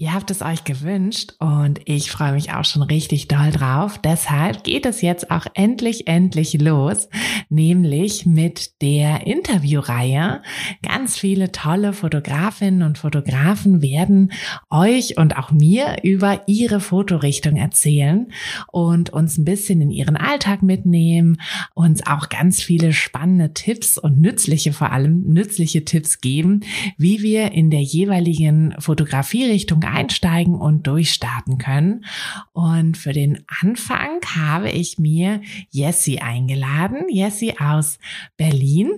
[0.00, 3.98] Ihr habt es euch gewünscht und ich freue mich auch schon richtig doll drauf.
[3.98, 7.10] Deshalb geht es jetzt auch endlich, endlich los,
[7.50, 10.40] nämlich mit der Interviewreihe.
[10.82, 14.32] Ganz viele tolle Fotografinnen und Fotografen werden
[14.70, 18.32] euch und auch mir über ihre Fotorichtung erzählen
[18.72, 21.38] und uns ein bisschen in ihren Alltag mitnehmen,
[21.74, 26.60] uns auch ganz viele spannende Tipps und nützliche, vor allem nützliche Tipps geben,
[26.96, 32.04] wie wir in der jeweiligen Fotografierichtung einsteigen und durchstarten können.
[32.52, 37.06] Und für den Anfang habe ich mir Jessie eingeladen.
[37.08, 37.98] Jessie aus
[38.36, 38.90] Berlin.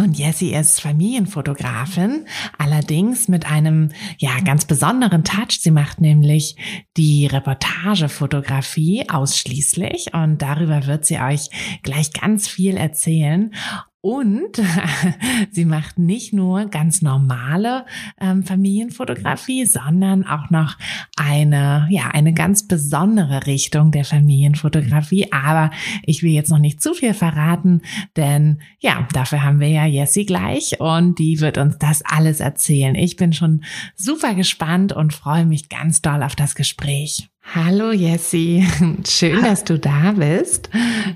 [0.00, 5.58] Und Jessie ist Familienfotografin, allerdings mit einem ja ganz besonderen Touch.
[5.60, 6.54] Sie macht nämlich
[6.96, 11.50] die Reportagefotografie ausschließlich und darüber wird sie euch
[11.82, 13.52] gleich ganz viel erzählen.
[14.00, 14.62] Und
[15.50, 17.84] sie macht nicht nur ganz normale
[18.20, 20.76] ähm, Familienfotografie, sondern auch noch
[21.16, 25.32] eine, ja, eine ganz besondere Richtung der Familienfotografie.
[25.32, 25.70] Aber
[26.04, 27.82] ich will jetzt noch nicht zu viel verraten,
[28.16, 32.94] denn ja, dafür haben wir ja Jessie gleich und die wird uns das alles erzählen.
[32.94, 33.64] Ich bin schon
[33.96, 37.28] super gespannt und freue mich ganz doll auf das Gespräch.
[37.54, 38.66] Hallo Jessie,
[39.08, 40.68] schön, dass du da bist.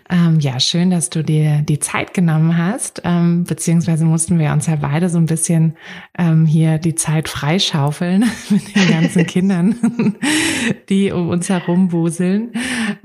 [0.09, 3.03] Ähm, ja, schön, dass du dir die Zeit genommen hast.
[3.05, 5.77] Ähm, beziehungsweise mussten wir uns ja beide so ein bisschen
[6.17, 10.17] ähm, hier die Zeit freischaufeln mit den ganzen Kindern,
[10.89, 12.53] die um uns herum wuseln.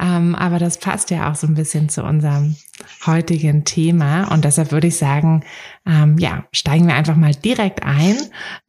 [0.01, 2.55] Ähm, aber das passt ja auch so ein bisschen zu unserem
[3.05, 4.31] heutigen Thema.
[4.31, 5.43] Und deshalb würde ich sagen,
[5.87, 8.17] ähm, ja, steigen wir einfach mal direkt ein,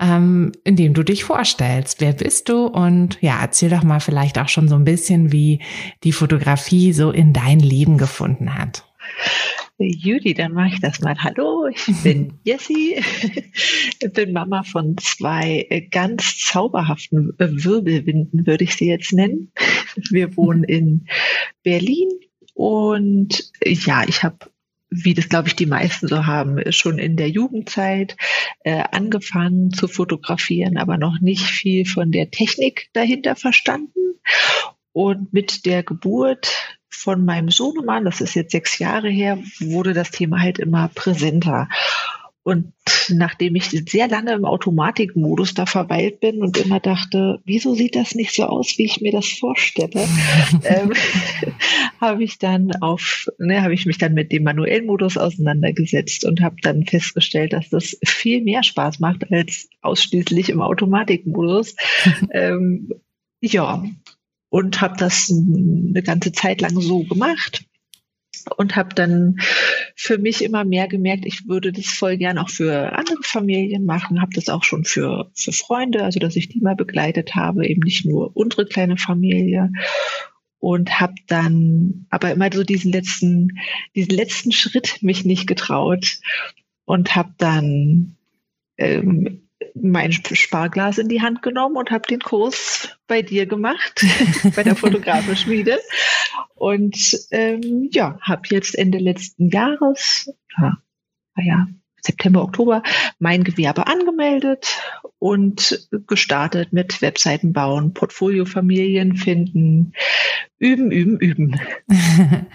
[0.01, 2.01] ähm, indem du dich vorstellst.
[2.01, 2.67] Wer bist du?
[2.67, 5.61] Und ja, erzähl doch mal vielleicht auch schon so ein bisschen, wie
[6.05, 8.85] die Fotografie so in dein Leben gefunden hat.
[9.79, 11.17] Judy, dann mache ich das mal.
[11.19, 13.01] Hallo, ich bin Jessie,
[14.13, 19.53] bin Mama von zwei ganz zauberhaften Wirbelwinden, würde ich sie jetzt nennen.
[20.11, 21.07] Wir wohnen in
[21.63, 22.09] Berlin
[22.55, 24.39] und ja, ich habe
[24.91, 28.17] wie das, glaube ich, die meisten so haben, schon in der Jugendzeit
[28.65, 34.21] äh, angefangen zu fotografieren, aber noch nicht viel von der Technik dahinter verstanden.
[34.93, 40.11] Und mit der Geburt von meinem Sohnemann, das ist jetzt sechs Jahre her, wurde das
[40.11, 41.69] Thema halt immer präsenter.
[42.49, 42.73] Und
[43.11, 48.15] nachdem ich sehr lange im Automatikmodus da verweilt bin und immer dachte, wieso sieht das
[48.15, 50.09] nicht so aus, wie ich mir das vorstelle,
[50.65, 50.95] ähm,
[52.01, 56.41] habe ich dann auf, ne, habe ich mich dann mit dem manuellen Modus auseinandergesetzt und
[56.41, 61.77] habe dann festgestellt, dass das viel mehr Spaß macht als ausschließlich im Automatikmodus.
[62.33, 62.95] ähm,
[63.43, 63.85] ja,
[64.49, 67.68] und habe das eine ganze Zeit lang so gemacht
[68.57, 69.39] und habe dann
[69.95, 74.21] für mich immer mehr gemerkt, ich würde das voll gern auch für andere Familien machen,
[74.21, 77.81] habe das auch schon für, für Freunde, also dass ich die mal begleitet habe, eben
[77.81, 79.71] nicht nur unsere kleine Familie.
[80.61, 83.59] Und habe dann aber immer so diesen letzten
[83.95, 86.19] diesen letzten Schritt mich nicht getraut
[86.85, 88.17] und habe dann
[88.77, 89.48] ähm,
[89.83, 94.05] mein Sparglas in die Hand genommen und habe den Kurs bei dir gemacht,
[94.57, 95.79] bei der Fotografenschmiede.
[96.55, 100.79] Und ähm, ja, habe jetzt Ende letzten Jahres, ja,
[101.37, 101.67] ja,
[102.01, 102.83] September, Oktober,
[103.19, 104.81] mein Gewerbe angemeldet
[105.19, 109.93] und gestartet mit Webseiten bauen, Portfoliofamilien finden,
[110.59, 111.61] üben, üben, üben.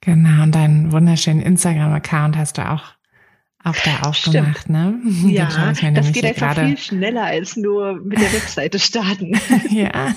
[0.00, 2.99] genau, und deinen wunderschönen Instagram-Account hast du auch
[3.62, 4.70] auch da aufgemacht, Stimmt.
[4.70, 4.94] ne?
[5.30, 6.66] Ja, das geht einfach grade...
[6.66, 9.38] viel schneller als nur mit der Webseite starten.
[9.70, 10.14] ja,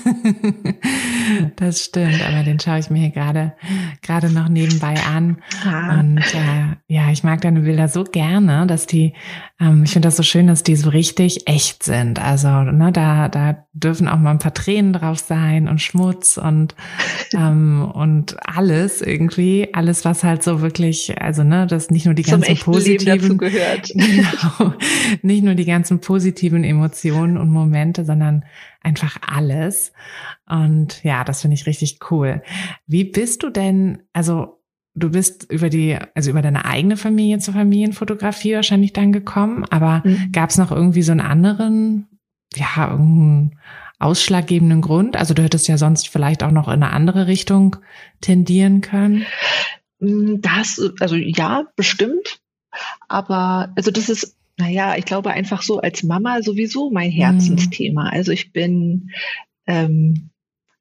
[1.56, 2.22] das stimmt.
[2.26, 3.52] Aber den schaue ich mir hier gerade
[4.00, 5.42] gerade noch nebenbei an.
[5.64, 6.00] Ah.
[6.00, 9.12] Und äh, ja, ich mag deine Bilder so gerne, dass die,
[9.60, 12.18] ähm, ich finde das so schön, dass die so richtig echt sind.
[12.18, 16.74] Also ne, da da dürfen auch mal ein paar Tränen drauf sein und Schmutz und
[17.34, 22.22] ähm, und alles irgendwie, alles was halt so wirklich, also ne, das nicht nur die
[22.22, 23.92] ganzen positiven gehört.
[24.04, 24.74] Genau.
[25.22, 28.44] Nicht nur die ganzen positiven Emotionen und Momente, sondern
[28.82, 29.92] einfach alles.
[30.46, 32.42] Und ja, das finde ich richtig cool.
[32.86, 34.60] Wie bist du denn, also
[34.94, 40.02] du bist über die, also über deine eigene Familie zur Familienfotografie wahrscheinlich dann gekommen, aber
[40.04, 40.30] mhm.
[40.32, 42.06] gab es noch irgendwie so einen anderen,
[42.54, 43.58] ja, irgendeinen
[43.98, 45.16] ausschlaggebenden Grund?
[45.16, 47.76] Also du hättest ja sonst vielleicht auch noch in eine andere Richtung
[48.20, 49.26] tendieren können.
[49.98, 52.40] Mm, das, also ja, bestimmt.
[53.08, 57.14] Aber also das ist, naja, ich glaube einfach so als Mama sowieso mein mhm.
[57.14, 58.08] Herzensthema.
[58.08, 59.10] Also ich bin
[59.66, 60.30] ähm,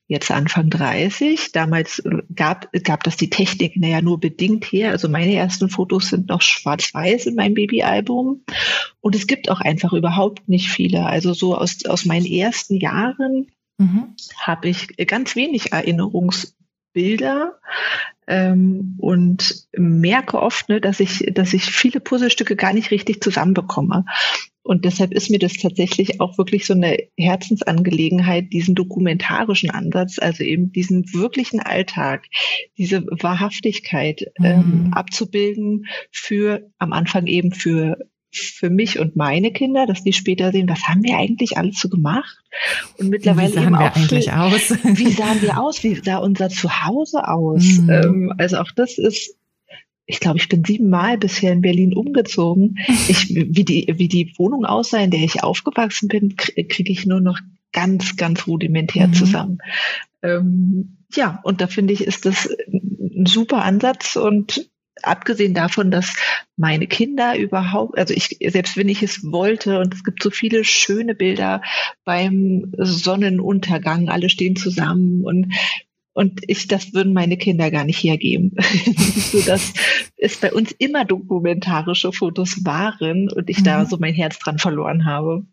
[0.08, 1.52] jetzt Anfang 30.
[1.52, 4.92] Damals äh, gab, gab das die Technik naja nur bedingt her.
[4.92, 8.44] Also meine ersten Fotos sind noch schwarz-weiß in meinem Babyalbum.
[9.02, 11.06] Und es gibt auch einfach überhaupt nicht viele.
[11.06, 13.48] Also so aus, aus meinen ersten Jahren
[13.78, 14.16] mhm.
[14.38, 17.60] habe ich ganz wenig Erinnerungsbilder
[18.28, 24.06] ähm, und merke oft, ne, dass ich, dass ich viele Puzzlestücke gar nicht richtig zusammenbekomme.
[24.64, 30.44] Und deshalb ist mir das tatsächlich auch wirklich so eine Herzensangelegenheit, diesen dokumentarischen Ansatz, also
[30.44, 32.28] eben diesen wirklichen Alltag,
[32.78, 34.86] diese Wahrhaftigkeit ähm, mhm.
[34.86, 37.98] ähm, abzubilden für am Anfang eben für
[38.38, 41.90] für mich und meine Kinder, dass die später sehen, was haben wir eigentlich alles so
[41.90, 42.38] gemacht?
[42.98, 44.70] Und mittlerweile wie sahen eben auch wir eigentlich für, aus?
[44.84, 45.84] wie sahen wir aus?
[45.84, 47.64] Wie sah unser Zuhause aus?
[47.64, 47.90] Mhm.
[47.90, 49.36] Ähm, also auch das ist
[50.06, 52.78] ich glaube, ich bin siebenmal bisher in Berlin umgezogen.
[53.08, 57.22] Ich, wie die, wie die Wohnung aussah, in der ich aufgewachsen bin, kriege ich nur
[57.22, 57.40] noch
[57.72, 59.14] ganz, ganz rudimentär mhm.
[59.14, 59.58] zusammen.
[60.22, 64.70] Ähm, ja, und da finde ich, ist das ein super Ansatz und
[65.04, 66.16] abgesehen davon, dass
[66.58, 70.64] meine Kinder überhaupt, also ich, selbst wenn ich es wollte, und es gibt so viele
[70.64, 71.62] schöne Bilder
[72.06, 75.54] beim Sonnenuntergang, alle stehen zusammen und
[76.16, 78.52] und ich, das würden meine Kinder gar nicht hergeben.
[79.16, 79.74] so dass
[80.18, 83.64] es bei uns immer dokumentarische Fotos waren und ich mhm.
[83.64, 85.44] da so mein Herz dran verloren habe.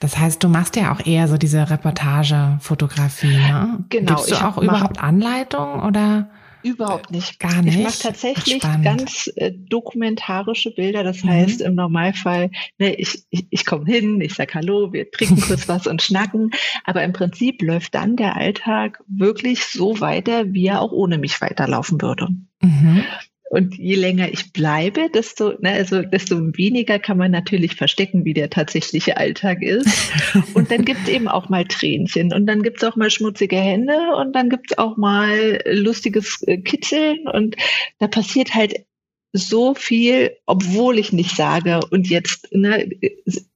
[0.00, 3.84] Das heißt, du machst ja auch eher so diese Reportagefotografie, ne?
[3.88, 4.14] Genau.
[4.14, 6.28] Gibst du auch überhaupt Anleitung oder?
[6.62, 7.38] Überhaupt nicht.
[7.38, 7.76] Gar nicht.
[7.76, 11.02] Ich mache tatsächlich Ach, ganz äh, dokumentarische Bilder.
[11.02, 11.30] Das mhm.
[11.30, 15.68] heißt, im Normalfall, ne, ich, ich, ich komme hin, ich sag Hallo, wir trinken kurz
[15.68, 16.50] was und schnacken.
[16.84, 21.40] Aber im Prinzip läuft dann der Alltag wirklich so weiter, wie er auch ohne mich
[21.40, 22.28] weiterlaufen würde.
[22.62, 23.04] Mhm.
[23.52, 28.32] Und je länger ich bleibe, desto, ne, also desto weniger kann man natürlich verstecken, wie
[28.32, 30.10] der tatsächliche Alltag ist.
[30.54, 32.32] Und dann gibt es eben auch mal Tränchen.
[32.32, 33.94] Und dann gibt es auch mal schmutzige Hände.
[34.16, 37.28] Und dann gibt es auch mal lustiges äh, Kitzeln.
[37.30, 37.56] Und
[37.98, 38.86] da passiert halt
[39.32, 42.88] so viel, obwohl ich nicht sage, und jetzt ne,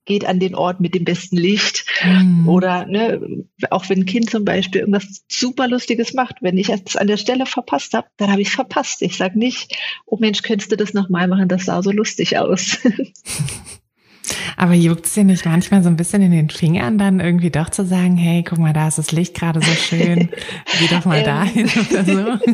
[0.05, 1.85] geht an den Ort mit dem besten Licht.
[2.03, 2.49] Mhm.
[2.49, 6.95] Oder ne, auch wenn ein Kind zum Beispiel irgendwas super Lustiges macht, wenn ich es
[6.95, 9.01] an der Stelle verpasst habe, dann habe ich es verpasst.
[9.01, 9.75] Ich sage nicht,
[10.05, 12.79] oh Mensch, könntest du das nochmal machen, das sah so lustig aus.
[14.55, 17.69] Aber juckt es dir nicht manchmal so ein bisschen in den Fingern, dann irgendwie doch
[17.69, 20.29] zu sagen, hey, guck mal, da ist das Licht gerade so schön,
[20.79, 22.51] geh doch mal ähm, dahin oder so?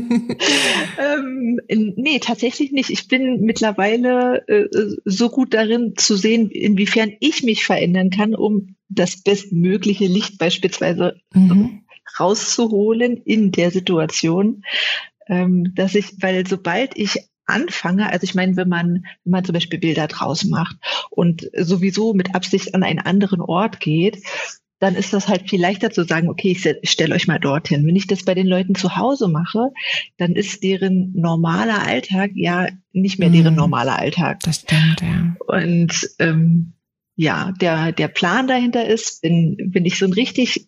[1.01, 1.59] ähm,
[1.95, 2.89] nee, tatsächlich nicht.
[2.89, 4.67] Ich bin mittlerweile äh,
[5.05, 11.15] so gut darin zu sehen, inwiefern ich mich verändern kann, um das bestmögliche Licht beispielsweise
[11.33, 11.83] mhm.
[12.19, 14.63] rauszuholen in der Situation,
[15.27, 17.17] ähm, dass ich, weil sobald ich
[17.53, 20.75] anfange, also ich meine, wenn man, wenn man zum Beispiel Bilder draus macht
[21.09, 24.23] und sowieso mit Absicht an einen anderen Ort geht,
[24.79, 27.87] dann ist das halt viel leichter zu sagen, okay, ich stelle euch mal dorthin.
[27.87, 29.69] Wenn ich das bei den Leuten zu Hause mache,
[30.17, 33.59] dann ist deren normaler Alltag ja nicht mehr deren mhm.
[33.59, 34.41] normaler Alltag.
[34.41, 35.35] Das stimmt, ja.
[35.47, 36.73] Und ähm,
[37.15, 40.67] ja, der, der Plan dahinter ist, wenn, wenn ich so ein richtig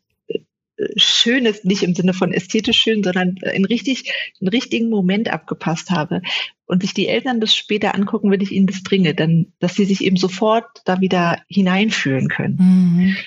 [0.96, 6.22] Schönes, nicht im Sinne von ästhetisch schön, sondern in richtig, einen richtigen Moment abgepasst habe
[6.65, 9.86] und sich die Eltern das später angucken, wenn ich ihnen das bringe, dann, dass sie
[9.86, 12.58] sich eben sofort da wieder hineinfühlen können.
[12.60, 13.18] Mhm.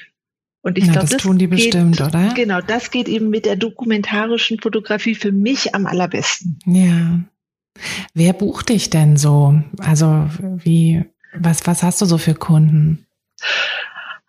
[0.60, 2.34] Und ich ja, glaube, das, das tun die geht, bestimmt, oder?
[2.34, 6.58] Genau, das geht eben mit der dokumentarischen Fotografie für mich am allerbesten.
[6.66, 7.20] Ja.
[8.12, 9.62] Wer bucht dich denn so?
[9.78, 10.28] Also
[10.64, 13.06] wie, was, was hast du so für Kunden?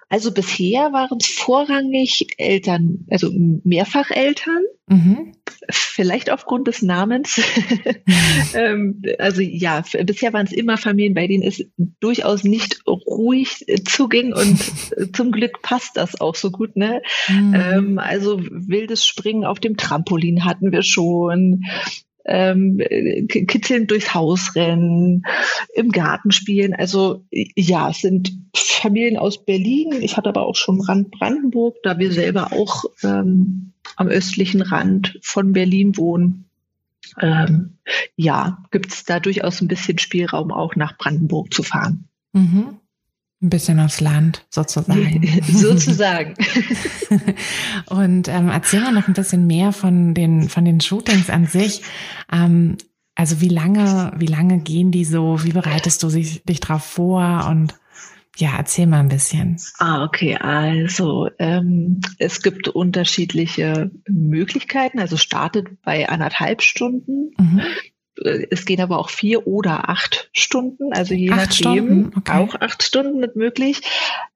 [0.10, 5.34] Also bisher waren es vorrangig Eltern, also Mehrfacheltern, mhm.
[5.70, 7.40] vielleicht aufgrund des Namens.
[8.56, 11.64] ähm, also ja, bisher waren es immer Familien, bei denen es
[12.00, 14.60] durchaus nicht ruhig zuging und
[15.16, 16.76] zum Glück passt das auch so gut.
[16.76, 17.04] Ne?
[17.28, 17.54] Mhm.
[17.54, 21.66] Ähm, also wildes Springen auf dem Trampolin hatten wir schon
[22.26, 22.80] ähm,
[23.28, 25.24] kitzeln durchs Haus rennen,
[25.74, 26.74] im Garten spielen.
[26.74, 29.94] Also ja, es sind Familien aus Berlin.
[30.02, 35.18] Ich hatte aber auch schon Rand Brandenburg, da wir selber auch ähm, am östlichen Rand
[35.22, 36.46] von Berlin wohnen.
[37.20, 37.78] ähm,
[38.16, 42.08] ja, gibt es da durchaus ein bisschen Spielraum, auch nach Brandenburg zu fahren.
[42.34, 42.79] Mhm.
[43.42, 45.42] Ein bisschen aufs Land, sozusagen.
[45.48, 46.34] sozusagen.
[47.90, 51.82] Und ähm, erzähl mal noch ein bisschen mehr von den, von den Shootings an sich.
[52.32, 52.78] Ähm,
[53.16, 55.44] also wie lange, wie lange gehen die so?
[55.44, 57.48] Wie bereitest du dich, dich drauf vor?
[57.50, 57.76] Und
[58.38, 59.58] ja, erzähl mal ein bisschen.
[59.80, 60.36] Ah, okay.
[60.38, 65.00] Also ähm, es gibt unterschiedliche Möglichkeiten.
[65.00, 67.32] Also startet bei anderthalb Stunden.
[67.38, 67.62] Mhm.
[68.50, 72.32] Es gehen aber auch vier oder acht Stunden, also je acht nachdem okay.
[72.32, 73.82] auch acht Stunden mit möglich,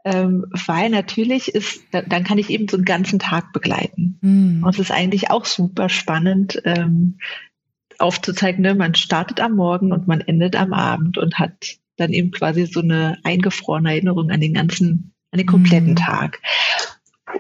[0.05, 4.19] ähm, weil natürlich ist, dann kann ich eben so einen ganzen Tag begleiten.
[4.21, 4.63] Mhm.
[4.63, 7.19] Und es ist eigentlich auch super spannend, ähm,
[7.99, 8.75] aufzuzeigen, ne?
[8.75, 12.81] man startet am Morgen und man endet am Abend und hat dann eben quasi so
[12.81, 15.97] eine eingefrorene Erinnerung an den ganzen, an den kompletten mhm.
[15.97, 16.39] Tag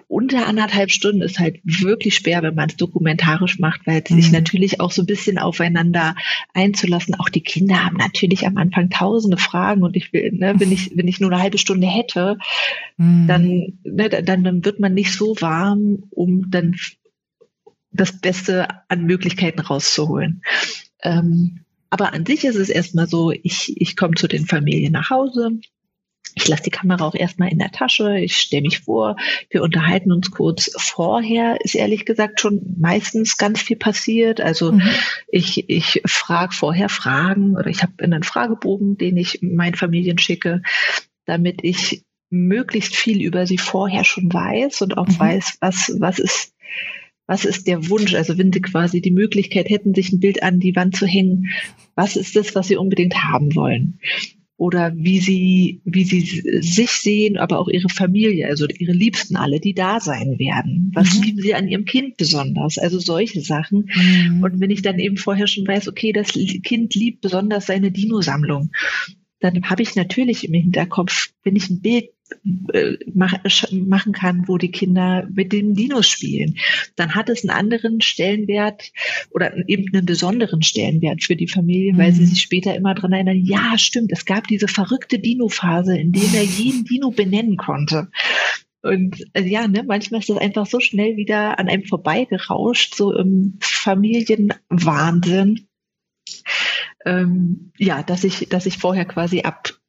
[0.07, 4.15] unter anderthalb Stunden ist halt wirklich schwer, wenn man es dokumentarisch macht, weil mhm.
[4.15, 6.15] sich natürlich auch so ein bisschen aufeinander
[6.53, 7.15] einzulassen.
[7.15, 10.91] Auch die Kinder haben natürlich am Anfang tausende Fragen und ich will, ne, wenn ich,
[10.95, 12.37] wenn ich nur eine halbe Stunde hätte,
[12.97, 13.27] mhm.
[13.27, 16.75] dann, ne, dann, dann wird man nicht so warm, um dann
[17.91, 20.41] das Beste an Möglichkeiten rauszuholen.
[21.01, 21.59] Ähm,
[21.89, 25.59] aber an sich ist es erstmal so, ich, ich komme zu den Familien nach Hause,
[26.35, 29.15] ich lasse die Kamera auch erstmal in der Tasche, ich stelle mich vor,
[29.49, 30.71] wir unterhalten uns kurz.
[30.77, 34.41] Vorher ist ehrlich gesagt schon meistens ganz viel passiert.
[34.41, 34.81] Also mhm.
[35.27, 40.61] ich, ich frage vorher Fragen oder ich habe einen Fragebogen, den ich meinen Familien schicke,
[41.25, 45.19] damit ich möglichst viel über sie vorher schon weiß und auch mhm.
[45.19, 46.53] weiß, was, was ist,
[47.27, 48.15] was ist der Wunsch?
[48.15, 51.49] Also wenn sie quasi die Möglichkeit hätten, sich ein Bild an die Wand zu hängen,
[51.95, 53.99] was ist das, was sie unbedingt haben wollen?
[54.57, 56.21] Oder wie sie, wie sie
[56.61, 60.91] sich sehen, aber auch ihre Familie, also ihre Liebsten alle, die da sein werden.
[60.93, 61.23] Was mhm.
[61.23, 62.77] lieben sie an ihrem Kind besonders?
[62.77, 63.89] Also solche Sachen.
[63.93, 64.43] Mhm.
[64.43, 66.33] Und wenn ich dann eben vorher schon weiß, okay, das
[66.63, 68.71] Kind liebt besonders seine Dino-Sammlung,
[69.39, 72.09] dann habe ich natürlich im Hinterkopf, wenn ich ein Bild
[72.73, 72.97] äh,
[73.71, 76.57] machen kann, wo die Kinder mit den Dinos spielen,
[76.95, 78.91] dann hat es einen anderen Stellenwert
[79.31, 82.15] oder eben einen besonderen Stellenwert für die Familie, weil mhm.
[82.15, 86.23] sie sich später immer dran erinnern, ja, stimmt, es gab diese verrückte Dino-Phase, in der
[86.33, 88.09] er jeden Dino benennen konnte.
[88.83, 93.15] Und also ja, ne, manchmal ist das einfach so schnell wieder an einem vorbeigerauscht, so
[93.15, 95.67] im Familienwahnsinn.
[97.05, 99.79] Ähm, ja, dass ich, dass ich vorher quasi ab,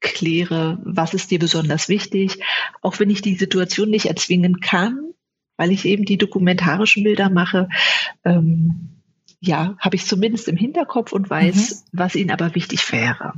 [0.00, 2.38] kläre, was ist dir besonders wichtig,
[2.82, 5.12] auch wenn ich die Situation nicht erzwingen kann,
[5.56, 7.68] weil ich eben die dokumentarischen Bilder mache.
[8.24, 9.00] Ähm,
[9.40, 11.98] ja, habe ich zumindest im Hinterkopf und weiß, mhm.
[11.98, 13.34] was ihnen aber wichtig wäre.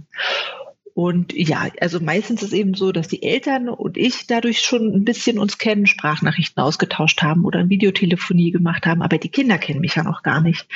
[0.95, 5.05] Und ja, also meistens ist eben so, dass die Eltern und ich dadurch schon ein
[5.05, 9.81] bisschen uns kennen, Sprachnachrichten ausgetauscht haben oder eine Videotelefonie gemacht haben, aber die Kinder kennen
[9.81, 10.67] mich ja noch gar nicht.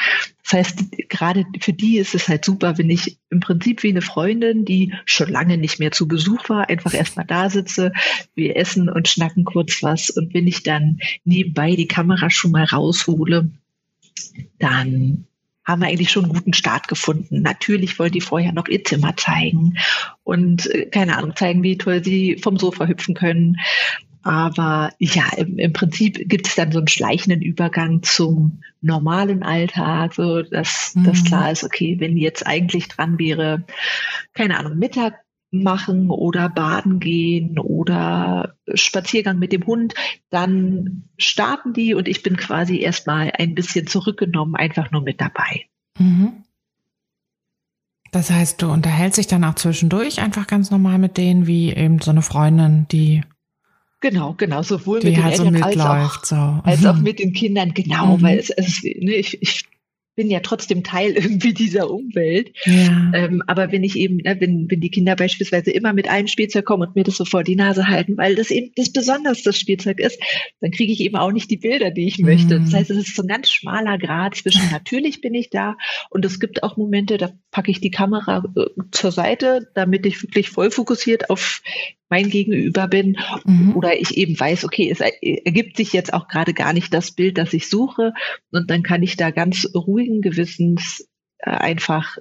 [0.43, 4.01] Das heißt, gerade für die ist es halt super, wenn ich im Prinzip wie eine
[4.01, 7.93] Freundin, die schon lange nicht mehr zu Besuch war, einfach erstmal da sitze,
[8.35, 12.65] wir essen und schnacken kurz was und wenn ich dann nebenbei die Kamera schon mal
[12.65, 13.51] raushole,
[14.59, 15.26] dann
[15.67, 17.43] haben wir eigentlich schon einen guten Start gefunden.
[17.43, 19.77] Natürlich wollen die vorher noch ihr Zimmer zeigen
[20.23, 23.59] und äh, keine Ahnung, zeigen, wie toll sie vom Sofa hüpfen können.
[24.23, 30.15] Aber ja, im, im Prinzip gibt es dann so einen schleichenden Übergang zum normalen Alltag,
[30.15, 31.05] so dass, mhm.
[31.05, 33.65] dass klar ist, okay, wenn jetzt eigentlich dran wäre,
[34.35, 35.15] keine Ahnung, Mittag
[35.51, 39.95] machen oder baden gehen oder Spaziergang mit dem Hund,
[40.31, 45.67] dann starten die und ich bin quasi erstmal ein bisschen zurückgenommen, einfach nur mit dabei.
[45.99, 46.45] Mhm.
[48.13, 52.01] Das heißt, du unterhältst dich dann auch zwischendurch einfach ganz normal mit denen, wie eben
[52.01, 53.23] so eine Freundin, die
[54.01, 56.61] Genau, genau, sowohl mit den halt Eltern so als, auch, so.
[56.65, 57.03] als auch mhm.
[57.03, 58.23] mit den Kindern, genau, mhm.
[58.23, 59.65] weil es, es ne, ich, ich
[60.17, 62.53] bin ja trotzdem Teil irgendwie dieser Umwelt.
[62.65, 63.13] Ja.
[63.15, 66.65] Ähm, aber wenn ich eben, ne, wenn, wenn die Kinder beispielsweise immer mit einem Spielzeug
[66.65, 70.01] kommen und mir das so vor die Nase halten, weil das eben das besonders Spielzeug
[70.01, 70.21] ist,
[70.61, 72.59] dann kriege ich eben auch nicht die Bilder, die ich möchte.
[72.59, 72.65] Mhm.
[72.65, 75.77] Das heißt, es ist so ein ganz schmaler Grad zwischen natürlich bin ich da
[76.11, 80.23] und es gibt auch Momente, da packe ich die Kamera äh, zur Seite, damit ich
[80.23, 81.63] wirklich voll fokussiert auf
[82.09, 83.77] mein Gegenüber bin mhm.
[83.77, 87.39] oder ich eben weiß, okay, es ergibt sich jetzt auch gerade gar nicht das Bild,
[87.39, 88.13] das ich suche
[88.51, 91.09] und dann kann ich da ganz ruhigen Gewissens
[91.39, 92.17] äh, einfach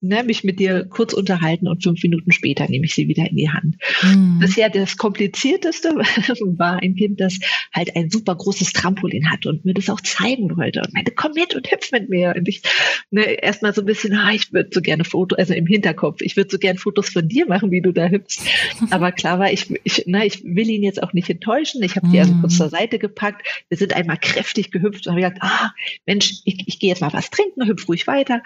[0.00, 3.36] ne, mich mit dir kurz unterhalten und fünf Minuten später nehme ich sie wieder in
[3.36, 3.76] die Hand.
[4.02, 4.38] Mhm.
[4.40, 7.38] Bisher das Komplizierteste war ein Kind, das
[7.74, 11.32] halt ein super großes Trampolin hat und mir das auch zeigen wollte und meinte, komm
[11.34, 12.34] mit und hüpf mit mir.
[12.36, 12.62] Und ich
[13.10, 16.36] ne, erstmal so ein bisschen, ah, ich würde so gerne Fotos, also im Hinterkopf, ich
[16.36, 18.40] würde so gerne Fotos von dir machen, wie du da hüpfst.
[18.90, 21.82] Aber klar war, ich, ich, ne, ich will ihn jetzt auch nicht enttäuschen.
[21.82, 22.12] Ich habe mhm.
[22.12, 23.46] die also kurz zur Seite gepackt.
[23.68, 25.72] Wir sind einmal kräftig gehüpft und habe gesagt, ah,
[26.06, 28.42] Mensch, ich, ich gehe jetzt mal was trinken, hüpf ruhig weiter.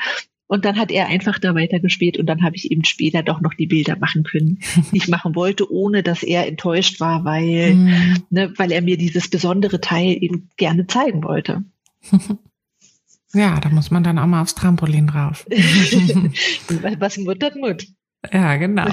[0.47, 3.55] Und dann hat er einfach da weitergespielt und dann habe ich eben später doch noch
[3.55, 4.59] die Bilder machen können,
[4.93, 8.23] die ich machen wollte, ohne dass er enttäuscht war, weil, mhm.
[8.31, 11.65] ne, weil er mir dieses besondere Teil eben gerne zeigen wollte.
[13.37, 15.45] Ja, da muss man dann auch mal aufs Trampolin rauf.
[16.99, 17.85] was Mut hat Mut.
[18.33, 18.87] Ja, genau.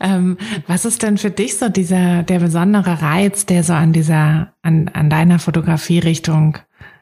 [0.00, 4.52] ähm, was ist denn für dich so dieser, der besondere Reiz, der so an dieser,
[4.62, 6.58] an, an deiner Fotografierichtung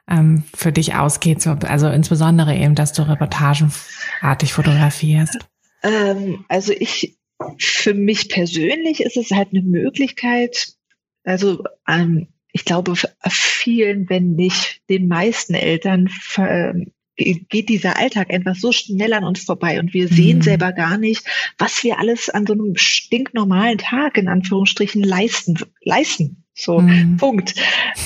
[0.08, 1.42] ähm, für dich ausgeht?
[1.42, 5.38] So, also insbesondere eben, dass du reportagenartig fotografierst.
[5.82, 7.16] Ähm, also ich,
[7.58, 10.74] für mich persönlich ist es halt eine Möglichkeit,
[11.24, 12.94] also ähm, ich glaube,
[13.28, 16.08] vielen, wenn nicht den meisten Eltern
[16.38, 20.42] ähm, geht dieser Alltag einfach so schnell an uns vorbei und wir sehen mhm.
[20.42, 21.24] selber gar nicht,
[21.58, 26.44] was wir alles an so einem stinknormalen Tag in Anführungsstrichen leisten, leisten.
[26.54, 27.16] So, mhm.
[27.18, 27.54] Punkt.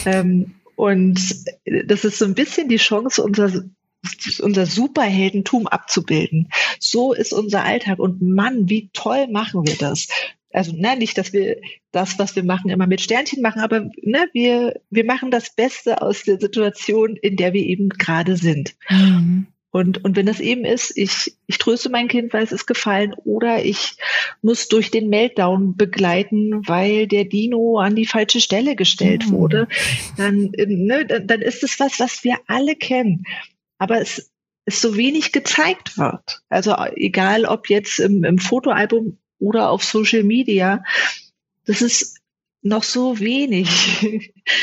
[0.05, 3.65] Ähm, und das ist so ein bisschen die Chance, unser
[4.41, 6.49] unser Superheldentum abzubilden.
[6.79, 10.09] So ist unser Alltag und Mann, wie toll machen wir das.
[10.51, 11.59] Also ne, nicht, dass wir
[11.93, 16.01] das, was wir machen, immer mit Sternchen machen, aber ne, wir, wir machen das Beste
[16.01, 18.75] aus der Situation, in der wir eben gerade sind.
[18.89, 19.49] Mhm.
[19.73, 23.15] Und, und wenn das eben ist, ich, ich tröste mein Kind, weil es ist gefallen,
[23.15, 23.95] oder ich
[24.43, 29.33] muss durch den Meltdown begleiten, weil der Dino an die falsche Stelle gestellt mhm.
[29.33, 29.69] wurde,
[30.17, 33.25] dann, ne, dann ist es was, was wir alle kennen.
[33.79, 34.33] Aber es,
[34.65, 36.43] es so wenig gezeigt wird.
[36.49, 40.83] Also egal, ob jetzt im, im Fotoalbum oder auf Social Media,
[41.65, 42.19] das ist
[42.63, 43.69] noch so wenig.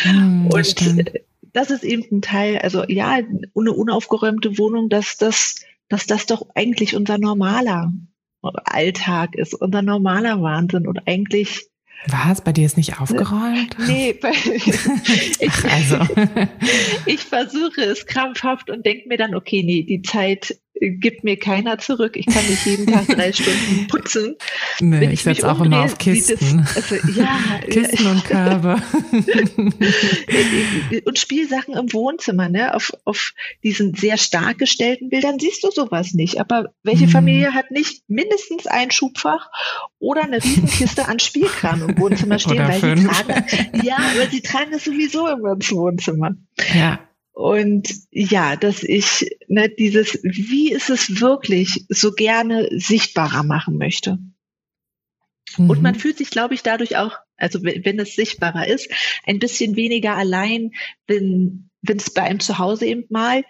[0.03, 1.11] Mhm, und stimmt
[1.57, 5.55] das ist eben ein Teil, also ja, eine unaufgeräumte Wohnung, dass das,
[5.89, 7.91] dass das doch eigentlich unser normaler
[8.41, 11.67] Alltag ist, unser normaler Wahnsinn und eigentlich
[12.05, 12.41] was?
[12.41, 13.75] Bei dir ist nicht aufgeräumt?
[13.87, 15.97] Nee, bei, ich, also.
[17.07, 21.77] ich versuche es krampfhaft und denke mir dann, okay, nee, die Zeit gibt mir keiner
[21.77, 22.15] zurück.
[22.15, 24.35] Ich kann nicht jeden Tag drei Stunden putzen.
[24.79, 26.65] Nee, Wenn ich, ich setze auch immer auf Kisten.
[26.73, 28.81] Das, also, ja, Kisten und Körbe.
[31.05, 32.73] und Spielsachen im Wohnzimmer, ne?
[32.73, 36.39] Auf, auf diesen sehr stark gestellten Bildern siehst du sowas nicht.
[36.39, 37.11] Aber welche hm.
[37.11, 39.49] Familie hat nicht mindestens ein Schubfach
[39.99, 43.01] oder eine Riesenkiste an Spielkram im Wohnzimmer stehen, weil fünf.
[43.01, 46.35] sie tragen, ja, weil sie tragen es sowieso immer ins Wohnzimmer.
[46.73, 46.99] Ja.
[47.37, 54.17] Und ja, dass ich ne, dieses, wie ist es wirklich, so gerne sichtbarer machen möchte.
[55.55, 55.69] Mhm.
[55.69, 55.99] Und man mhm.
[55.99, 58.89] fühlt sich, glaube ich, dadurch auch, also wenn es sichtbarer ist,
[59.23, 60.71] ein bisschen weniger allein,
[61.05, 63.43] wenn wenn es bei einem zu Hause eben mal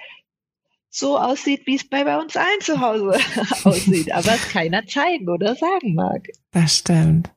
[0.89, 3.17] so aussieht, wie es bei, bei uns allen zu Hause
[3.63, 6.27] aussieht, aber es keiner zeigen oder sagen mag.
[6.51, 7.31] Das stimmt.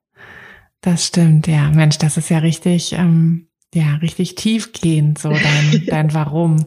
[0.80, 1.70] Das stimmt, ja.
[1.70, 6.66] Mensch, das ist ja richtig, ähm, ja, richtig tiefgehend, so dein, dein Warum.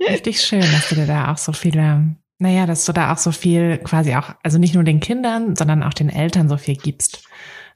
[0.00, 3.32] Richtig schön, dass du dir da auch so viele, naja, dass du da auch so
[3.32, 7.24] viel quasi auch, also nicht nur den Kindern, sondern auch den Eltern so viel gibst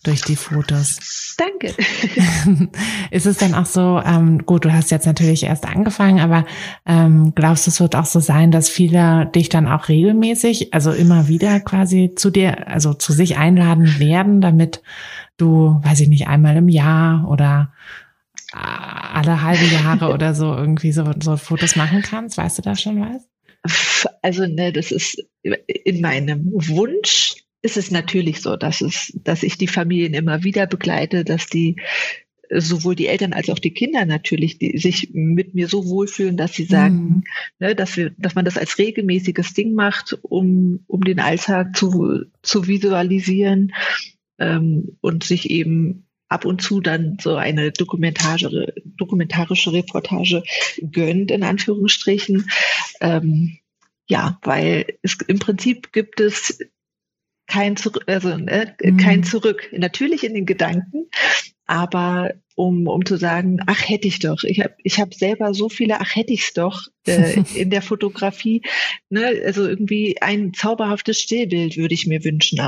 [0.05, 1.35] durch die Fotos.
[1.37, 1.75] Danke.
[3.11, 6.45] Ist es dann auch so, ähm, gut, du hast jetzt natürlich erst angefangen, aber
[6.87, 10.93] ähm, glaubst du, es wird auch so sein, dass viele dich dann auch regelmäßig, also
[10.93, 14.83] immer wieder quasi zu dir, also zu sich einladen werden, damit
[15.37, 17.73] du, weiß ich nicht, einmal im Jahr oder
[18.53, 22.39] alle halbe Jahre oder so irgendwie so, so Fotos machen kannst?
[22.39, 23.29] Weißt du da schon was?
[24.23, 29.59] Also, ne, das ist in meinem Wunsch ist es natürlich so, dass es, dass ich
[29.59, 31.77] die Familien immer wieder begleite, dass die
[32.51, 36.55] sowohl die Eltern als auch die Kinder natürlich, die sich mit mir so wohlfühlen, dass
[36.55, 37.25] sie sagen, mhm.
[37.59, 42.25] ne, dass wir, dass man das als regelmäßiges Ding macht, um, um den Alltag zu,
[42.43, 43.73] zu visualisieren
[44.39, 50.43] ähm, und sich eben ab und zu dann so eine dokumentarische, dokumentarische Reportage
[50.81, 52.51] gönnt, in Anführungsstrichen.
[53.01, 53.59] Ähm,
[54.07, 56.61] ja, weil es im Prinzip gibt es
[57.49, 58.97] kein Zurück, also äh, mhm.
[58.99, 59.69] kein Zurück.
[59.73, 61.09] Natürlich in den Gedanken,
[61.67, 64.43] aber um, um zu sagen, ach hätte ich doch.
[64.43, 68.63] Ich habe ich hab selber so viele, ach hätte ich's doch äh, in der Fotografie.
[69.11, 69.43] Ne?
[69.45, 72.61] Also irgendwie ein zauberhaftes Stillbild würde ich mir wünschen.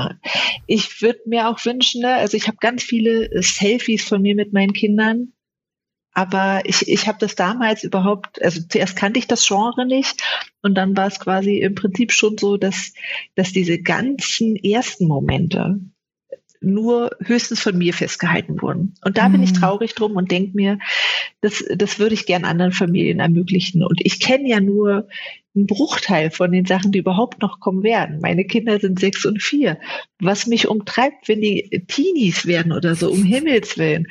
[0.65, 2.15] Ich würde mir auch wünschen, ne?
[2.15, 5.33] also ich habe ganz viele Selfies von mir mit meinen Kindern
[6.13, 10.21] aber ich, ich habe das damals überhaupt, also zuerst kannte ich das Genre nicht
[10.61, 12.93] und dann war es quasi im Prinzip schon so, dass,
[13.35, 15.79] dass diese ganzen ersten Momente
[16.61, 18.93] nur höchstens von mir festgehalten wurden.
[19.03, 19.33] Und da mhm.
[19.33, 19.55] bin ich mhm.
[19.55, 20.77] traurig drum und denke mir,
[21.41, 23.83] das, das würde ich gern anderen Familien ermöglichen.
[23.83, 25.07] Und ich kenne ja nur
[25.55, 28.19] einen Bruchteil von den Sachen, die überhaupt noch kommen werden.
[28.21, 29.79] Meine Kinder sind sechs und vier.
[30.19, 34.07] Was mich umtreibt, wenn die Teenies werden oder so, um Himmels Willen.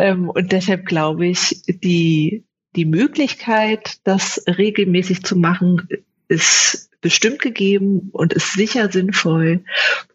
[0.00, 5.88] Ähm, und deshalb glaube ich, die, die Möglichkeit, das regelmäßig zu machen,
[6.28, 9.64] ist bestimmt gegeben und ist sicher sinnvoll.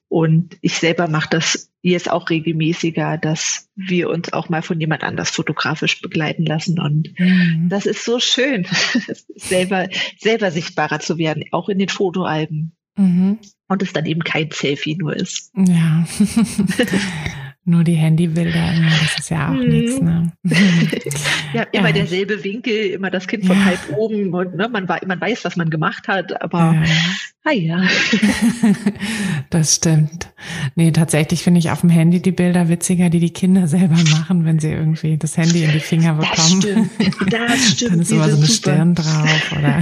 [0.07, 5.03] Und ich selber mache das jetzt auch regelmäßiger, dass wir uns auch mal von jemand
[5.03, 6.79] anders fotografisch begleiten lassen.
[6.79, 7.67] Und mhm.
[7.69, 8.65] das ist so schön,
[9.35, 12.75] selber, selber sichtbarer zu werden, auch in den Fotoalben.
[12.95, 13.39] Mhm.
[13.67, 15.51] Und es dann eben kein Selfie nur ist.
[15.55, 16.07] Ja.
[17.67, 19.69] Nur die Handybilder, das ist ja auch mhm.
[19.69, 19.99] nichts.
[19.99, 20.32] Ne?
[21.54, 21.93] ja, immer ja.
[21.93, 23.65] derselbe Winkel, immer das Kind von ja.
[23.65, 26.84] halb oben und ne, man, man weiß, was man gemacht hat, aber ja.
[27.43, 27.88] ah ja.
[29.49, 30.32] das stimmt.
[30.75, 34.45] Nee, tatsächlich finde ich auf dem Handy die Bilder witziger, die die Kinder selber machen,
[34.45, 36.36] wenn sie irgendwie das Handy in die Finger bekommen.
[36.36, 37.34] Das stimmt.
[37.34, 37.91] Das stimmt.
[37.93, 38.73] Dann ist immer so eine super.
[38.73, 39.82] Stirn drauf oder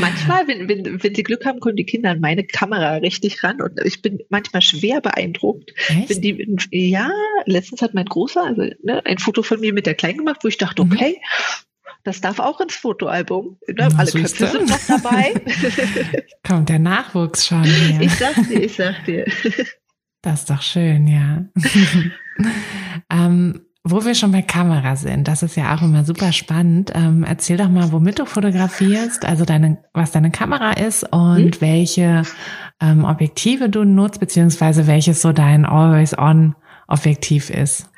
[0.00, 3.60] manchmal, wenn, wenn, wenn sie Glück haben, kommen die Kinder an meine Kamera richtig ran
[3.60, 5.72] und ich bin manchmal schwer beeindruckt.
[6.08, 7.10] Wenn die, ja,
[7.46, 10.48] letztens hat mein Großer also, ne, ein Foto von mir mit der Kleinen gemacht, wo
[10.48, 10.92] ich dachte, mhm.
[10.92, 11.20] okay,
[12.04, 13.58] das darf auch ins Fotoalbum.
[13.68, 13.88] Ne?
[13.96, 15.34] Alle Köpfe sind noch dabei.
[16.46, 17.64] Kommt der Nachwuchs schon.
[17.64, 18.00] Hier.
[18.00, 19.26] Ich sag dir, ich sag dir.
[20.22, 21.44] Das ist doch schön, ja.
[23.10, 26.92] ähm, wo wir schon bei Kamera sind, das ist ja auch immer super spannend.
[26.94, 31.60] Ähm, erzähl doch mal, womit du fotografierst, also deine, was deine Kamera ist und mhm.
[31.60, 32.22] welche
[32.80, 37.90] ähm, Objektive du nutzt, beziehungsweise welches so dein Always-On-Objektiv ist.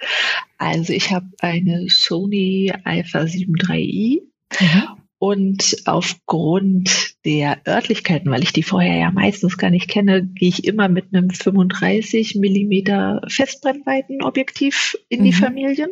[0.59, 4.23] Also ich habe eine Sony Alpha 7 III
[4.61, 5.02] mhm.
[5.23, 10.65] Und aufgrund der Örtlichkeiten, weil ich die vorher ja meistens gar nicht kenne, gehe ich
[10.65, 15.25] immer mit einem 35 Millimeter Festbrennweitenobjektiv in mhm.
[15.25, 15.91] die Familien.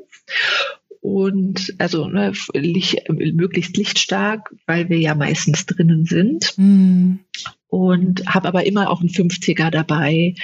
[1.01, 6.57] Und also ne, Licht, möglichst lichtstark, weil wir ja meistens drinnen sind.
[6.59, 7.21] Mhm.
[7.69, 10.35] Und habe aber immer auch einen 50er dabei,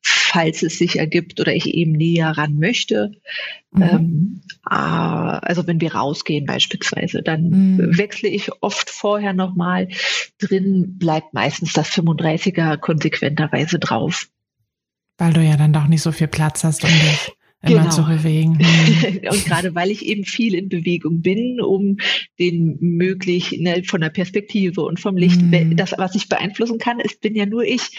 [0.00, 3.12] falls es sich ergibt oder ich eben näher ran möchte.
[3.72, 3.82] Mhm.
[3.82, 7.98] Ähm, äh, also wenn wir rausgehen beispielsweise, dann mhm.
[7.98, 9.88] wechsle ich oft vorher nochmal.
[10.38, 14.28] Drin bleibt meistens das 35er konsequenterweise drauf.
[15.18, 17.32] Weil du ja dann doch nicht so viel Platz hast, um dich
[17.68, 17.94] immer genau.
[17.94, 18.58] zu bewegen.
[18.58, 19.20] Mhm.
[19.30, 21.98] und gerade weil ich eben viel in Bewegung bin, um
[22.38, 25.76] den möglich ne, von der Perspektive und vom Licht, mm.
[25.76, 27.98] das, was ich beeinflussen kann, ist, bin ja nur ich.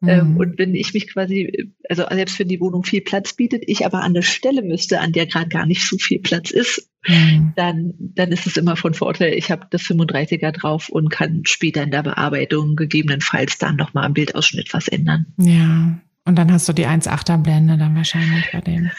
[0.00, 0.36] Mm.
[0.36, 4.02] Und wenn ich mich quasi, also selbst wenn die Wohnung viel Platz bietet, ich aber
[4.02, 7.50] an der Stelle müsste, an der gerade gar nicht so viel Platz ist, mm.
[7.56, 9.34] dann, dann ist es immer von Vorteil.
[9.34, 14.14] Ich habe das 35er drauf und kann später in der Bearbeitung gegebenenfalls dann nochmal am
[14.14, 15.26] Bildausschnitt was ändern.
[15.38, 18.90] Ja, und dann hast du die 1,8er Blende dann wahrscheinlich bei dem.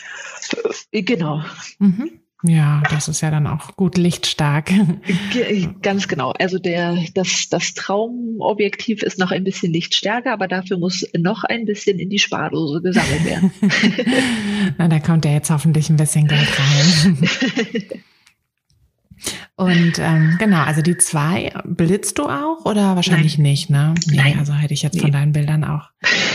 [0.92, 1.44] Genau.
[1.80, 2.12] Mhm.
[2.48, 4.72] Ja, das ist ja dann auch gut lichtstark.
[5.82, 6.32] Ganz genau.
[6.32, 11.66] Also der, das, das Traumobjektiv ist noch ein bisschen lichtstärker, aber dafür muss noch ein
[11.66, 13.52] bisschen in die Spardose gesammelt werden.
[14.78, 17.18] Na, da kommt ja jetzt hoffentlich ein bisschen Geld rein.
[19.56, 23.52] Und ähm, genau, also die zwei blitzt du auch oder wahrscheinlich Nein.
[23.52, 23.96] nicht, ne?
[24.08, 24.40] Nee, Nein.
[24.40, 25.02] Also hätte ich jetzt nee.
[25.02, 25.90] von deinen Bildern auch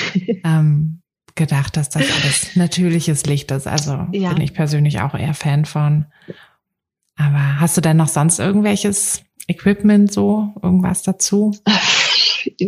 [0.44, 1.00] ähm,
[1.34, 3.66] gedacht, dass das alles natürliches Licht ist.
[3.66, 4.32] Also ja.
[4.32, 6.06] bin ich persönlich auch eher Fan von.
[7.16, 11.54] Aber hast du denn noch sonst irgendwelches Equipment so, irgendwas dazu?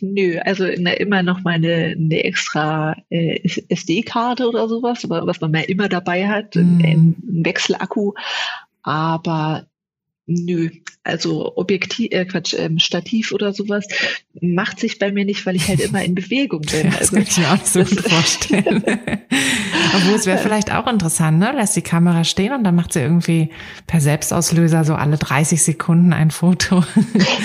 [0.00, 5.60] Nö, also immer noch mal eine, eine extra äh, SD-Karte oder sowas, was man ja
[5.60, 6.80] immer dabei hat, mm.
[6.82, 8.14] ein Wechselakku.
[8.84, 9.66] Aber
[10.26, 10.70] Nö,
[11.02, 13.86] also Objektiv, äh Quatsch, ähm, Stativ oder sowas
[14.40, 16.90] macht sich bei mir nicht, weil ich halt immer in Bewegung bin.
[16.90, 18.82] Das also, kann ich mir auch so gut vorstellen.
[19.94, 21.52] Obwohl es wäre vielleicht auch interessant, ne?
[21.52, 23.50] Lässt die Kamera stehen und dann macht sie irgendwie
[23.86, 26.82] per Selbstauslöser so alle 30 Sekunden ein Foto.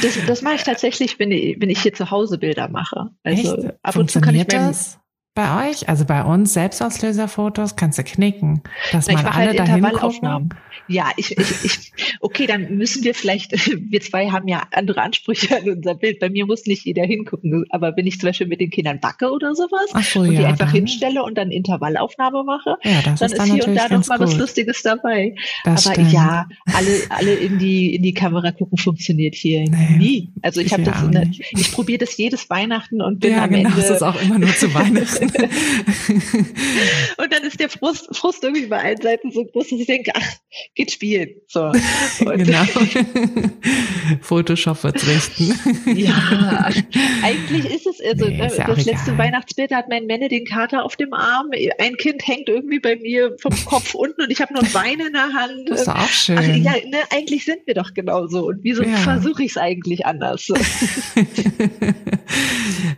[0.01, 3.09] Das, das mache ich tatsächlich, wenn ich, wenn ich hier zu Hause Bilder mache.
[3.23, 3.73] Also Echt?
[3.83, 4.99] ab und zu kann ich das?
[5.39, 5.87] Bei euch?
[5.87, 10.49] Also bei uns Selbstauslöserfotos kannst du knicken, dass Na, man alle halt dahin gucken.
[10.89, 13.51] Ja, ich, ich, ich, okay, dann müssen wir vielleicht,
[13.91, 16.19] wir zwei haben ja andere Ansprüche an unser Bild.
[16.19, 17.65] Bei mir muss nicht jeder hingucken.
[17.69, 20.39] Aber wenn ich zum Beispiel mit den Kindern backe oder sowas Ach so, und ja,
[20.39, 20.73] die einfach dann.
[20.73, 24.19] hinstelle und dann Intervallaufnahme mache, ja, dann ist, dann ist hier und da noch mal
[24.19, 25.35] was Lustiges dabei.
[25.63, 26.11] Das aber stimmt.
[26.11, 30.29] ja, alle, alle in die, in die Kamera gucken funktioniert hier nee, nie.
[30.41, 33.69] Also ich habe das, eine, ich probiere das jedes Weihnachten und bin ja, am genau,
[33.69, 33.81] Ende.
[33.81, 35.28] Das ist auch immer nur zu Weihnachten.
[37.17, 40.11] und dann ist der Frust, Frust irgendwie bei allen Seiten so groß, dass ich denke,
[40.15, 40.27] ach,
[40.75, 41.29] geht spielen.
[41.47, 41.71] So.
[42.19, 42.63] genau.
[44.21, 45.53] Photoshop wird's richten.
[45.95, 46.69] ja,
[47.23, 50.83] eigentlich ist es, also nee, ist ja das letzte Weihnachtsbild hat mein Männer den Kater
[50.83, 54.53] auf dem Arm, ein Kind hängt irgendwie bei mir vom Kopf unten und ich habe
[54.53, 55.69] nur ein Wein in der Hand.
[55.69, 56.37] Das ist auch schön.
[56.37, 58.47] Ach, ja, ne, eigentlich sind wir doch genauso.
[58.47, 58.97] Und wieso ja.
[58.97, 60.47] versuche ich es eigentlich anders?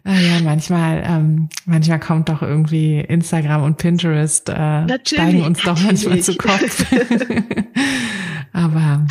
[0.03, 5.81] ah ja, manchmal, ähm, manchmal kommt doch irgendwie Instagram und Pinterest äh, steigen uns doch
[5.81, 6.85] manchmal zu Kopf.
[8.53, 9.07] Aber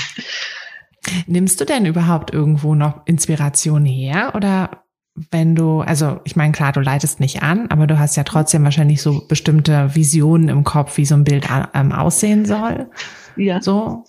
[1.27, 4.85] nimmst du denn überhaupt irgendwo noch Inspiration her oder
[5.31, 8.65] wenn du, also ich meine, klar, du leitest nicht an, aber du hast ja trotzdem
[8.65, 12.89] wahrscheinlich so bestimmte Visionen im Kopf, wie so ein Bild ähm, aussehen soll.
[13.37, 13.61] Ja.
[13.61, 14.05] So.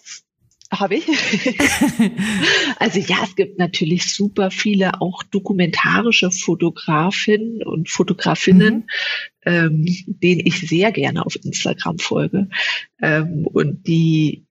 [0.72, 1.08] Habe ich.
[2.80, 8.86] also ja, es gibt natürlich super viele auch dokumentarische Fotografinnen und Fotografinnen, mhm.
[9.46, 12.48] ähm, denen ich sehr gerne auf Instagram folge
[13.02, 14.46] ähm, und die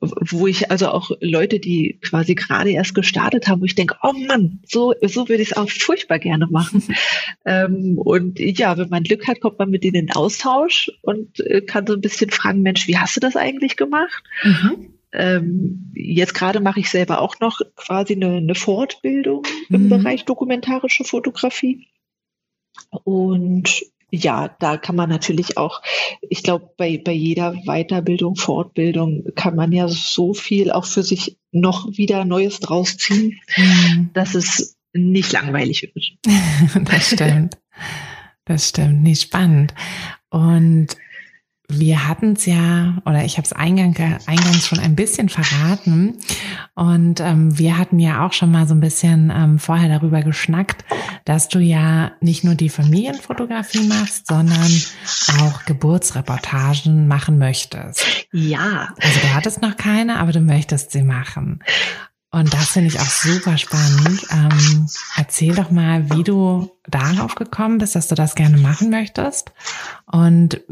[0.00, 4.12] wo ich also auch Leute, die quasi gerade erst gestartet haben, wo ich denke, oh
[4.12, 6.82] Mann, so, so würde ich es auch furchtbar gerne machen.
[7.46, 11.62] ähm, und ja, wenn man Glück hat, kommt man mit denen in Austausch und äh,
[11.62, 14.22] kann so ein bisschen fragen, Mensch, wie hast du das eigentlich gemacht?
[14.42, 14.91] Mhm.
[15.12, 19.74] Ähm, jetzt gerade mache ich selber auch noch quasi eine, eine Fortbildung mhm.
[19.74, 21.88] im Bereich dokumentarische Fotografie.
[23.04, 25.80] Und ja, da kann man natürlich auch,
[26.20, 31.38] ich glaube, bei, bei jeder Weiterbildung, Fortbildung kann man ja so viel auch für sich
[31.50, 34.10] noch wieder Neues draus ziehen, mhm.
[34.12, 36.06] dass es nicht langweilig wird.
[36.88, 37.58] das stimmt.
[38.44, 39.02] Das stimmt.
[39.02, 39.72] Nicht spannend.
[40.28, 40.88] Und
[41.68, 43.96] wir hatten es ja, oder ich habe es eingang,
[44.26, 46.18] eingangs schon ein bisschen verraten.
[46.74, 50.84] Und ähm, wir hatten ja auch schon mal so ein bisschen ähm, vorher darüber geschnackt,
[51.24, 54.70] dass du ja nicht nur die Familienfotografie machst, sondern
[55.40, 58.04] auch Geburtsreportagen machen möchtest.
[58.32, 58.94] Ja.
[59.00, 61.62] Also du hattest noch keine, aber du möchtest sie machen.
[62.34, 64.26] Und das finde ich auch super spannend.
[64.30, 69.52] Ähm, erzähl doch mal, wie du darauf gekommen bist, dass du das gerne machen möchtest
[70.10, 70.62] und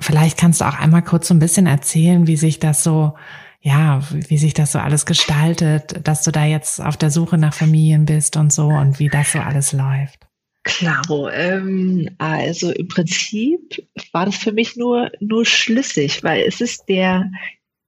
[0.00, 3.14] Vielleicht kannst du auch einmal kurz so ein bisschen erzählen, wie sich das so,
[3.60, 7.54] ja, wie sich das so alles gestaltet, dass du da jetzt auf der Suche nach
[7.54, 10.26] Familien bist und so und wie das so alles läuft.
[10.64, 16.88] Klaro, ähm, also im Prinzip war das für mich nur, nur schlüssig, weil es ist
[16.88, 17.30] der,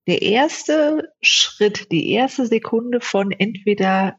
[0.07, 4.17] der erste Schritt, die erste Sekunde von entweder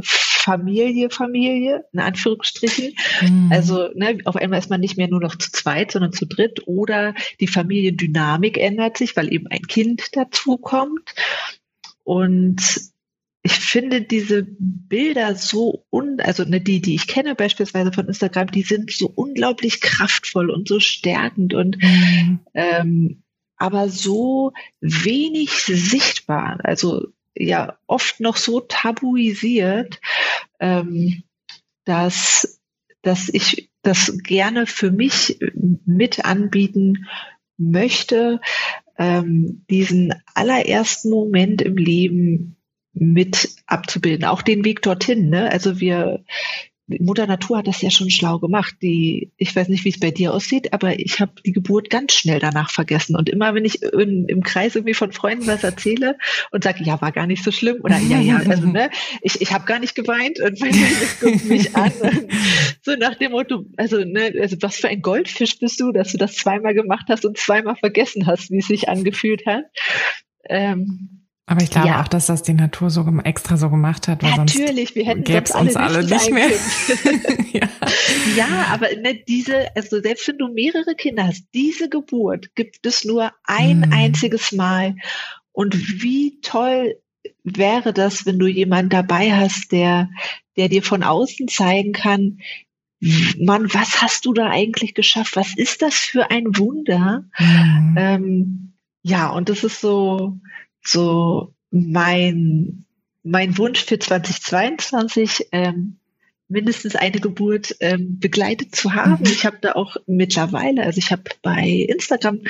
[0.00, 2.94] Familie, Familie, in Anführungsstrichen.
[3.20, 3.50] Mhm.
[3.52, 6.66] Also ne, auf einmal ist man nicht mehr nur noch zu zweit, sondern zu dritt
[6.66, 11.14] oder die Familiendynamik ändert sich, weil eben ein Kind dazukommt.
[12.04, 12.60] Und
[13.44, 18.48] ich finde diese Bilder so un, also ne, die, die ich kenne beispielsweise von Instagram,
[18.48, 22.40] die sind so unglaublich kraftvoll und so stärkend und mhm.
[22.54, 23.22] ähm,
[23.56, 26.58] aber so wenig sichtbar.
[26.64, 30.00] Also ja oft noch so tabuisiert,
[30.60, 31.22] ähm,
[31.84, 32.60] dass,
[33.02, 35.38] dass ich das gerne für mich
[35.84, 37.06] mit anbieten
[37.56, 38.40] möchte,
[38.98, 42.56] ähm, diesen allerersten Moment im Leben
[42.94, 45.30] mit abzubilden, auch den Weg dorthin.
[45.30, 45.50] Ne?
[45.50, 46.24] Also wir
[47.00, 48.74] Mutter Natur hat das ja schon schlau gemacht.
[48.82, 52.12] Die, ich weiß nicht, wie es bei dir aussieht, aber ich habe die Geburt ganz
[52.12, 53.16] schnell danach vergessen.
[53.16, 56.16] Und immer, wenn ich in, im Kreis irgendwie von Freunden was erzähle
[56.50, 59.52] und sage, ja, war gar nicht so schlimm oder ja, ja, also ne, ich, ich
[59.52, 60.76] habe gar nicht geweint und meine
[61.20, 61.92] guckt mich an.
[62.82, 66.18] so nach dem Motto, also ne, also was für ein Goldfisch bist du, dass du
[66.18, 69.64] das zweimal gemacht hast und zweimal vergessen hast, wie es sich angefühlt hat.
[70.48, 72.02] Ähm, aber ich glaube ja.
[72.02, 75.24] auch, dass das die Natur so extra so gemacht hat, weil Natürlich, sonst wir hätten
[75.24, 76.48] gäbe es uns alle nicht mehr.
[77.52, 77.68] ja.
[78.36, 78.66] ja.
[78.70, 83.32] aber ne, diese, also selbst wenn du mehrere Kinder hast, diese Geburt gibt es nur
[83.44, 83.92] ein hm.
[83.92, 84.94] einziges Mal.
[85.50, 86.96] Und wie toll
[87.42, 90.10] wäre das, wenn du jemanden dabei hast, der,
[90.56, 92.38] der dir von außen zeigen kann,
[93.40, 95.34] Mann, was hast du da eigentlich geschafft?
[95.34, 97.24] Was ist das für ein Wunder?
[97.36, 97.94] Mhm.
[97.98, 100.38] Ähm, ja, und das ist so,
[100.82, 102.84] so mein,
[103.22, 105.98] mein Wunsch für 2022, ähm,
[106.52, 109.22] mindestens eine Geburt ähm, begleitet zu haben.
[109.24, 109.32] Mhm.
[109.32, 112.40] Ich habe da auch mittlerweile, also ich habe bei Instagram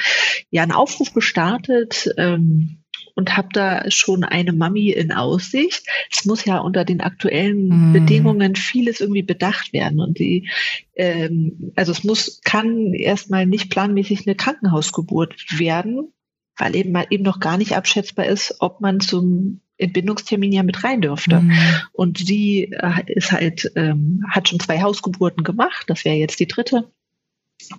[0.50, 2.78] ja einen Aufruf gestartet ähm,
[3.14, 5.86] und habe da schon eine Mami in Aussicht.
[6.10, 7.92] Es muss ja unter den aktuellen mhm.
[7.92, 10.48] Bedingungen vieles irgendwie bedacht werden und die,
[10.96, 16.12] ähm, also es muss kann erstmal nicht planmäßig eine Krankenhausgeburt werden,
[16.56, 20.84] weil eben mal eben noch gar nicht abschätzbar ist, ob man zum Entbindungstermin ja mit
[20.84, 21.40] rein dürfte.
[21.40, 21.52] Mhm.
[21.92, 26.46] Und sie äh, ist halt, ähm, hat schon zwei Hausgeburten gemacht, das wäre jetzt die
[26.46, 26.90] dritte.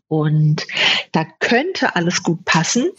[0.07, 0.65] Und
[1.11, 2.89] da könnte alles gut passen.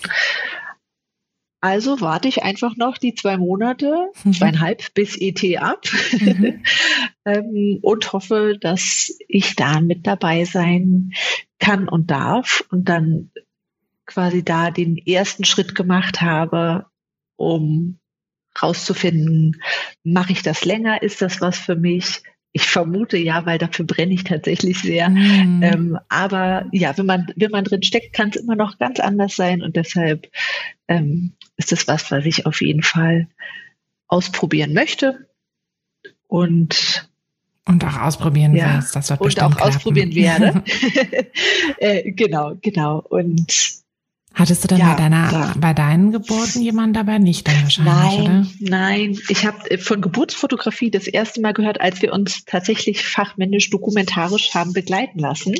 [1.61, 4.35] Also warte ich einfach noch die zwei Monate, mhm.
[4.35, 6.63] zweieinhalb bis ET ab mhm.
[7.25, 11.13] ähm, und hoffe, dass ich da mit dabei sein
[11.59, 13.31] kann und darf und dann
[14.07, 16.87] quasi da den ersten Schritt gemacht habe,
[17.37, 17.99] um
[18.61, 19.61] rauszufinden,
[20.03, 22.23] mache ich das länger, ist das was für mich?
[22.53, 25.09] Ich vermute ja, weil dafür brenne ich tatsächlich sehr.
[25.09, 25.61] Mhm.
[25.63, 29.35] Ähm, aber ja, wenn man, wenn man drin steckt, kann es immer noch ganz anders
[29.35, 29.61] sein.
[29.61, 30.31] Und deshalb
[30.87, 33.27] ähm, ist das was, was ich auf jeden Fall
[34.07, 35.27] ausprobieren möchte.
[36.29, 37.09] Und
[37.67, 39.63] und auch ausprobieren ja, wirst, das wird Und auch klappen.
[39.63, 40.63] ausprobieren werde.
[41.79, 42.99] äh, genau, genau.
[42.99, 43.84] Und
[44.35, 45.55] Hattest du dann ja, bei deiner, klar.
[45.59, 48.47] bei deinen Geburten jemanden dabei nicht dann wahrscheinlich, nein, oder?
[48.59, 53.71] Nein, ich habe äh, von Geburtsfotografie das erste Mal gehört, als wir uns tatsächlich fachmännisch
[53.71, 55.55] dokumentarisch haben begleiten lassen.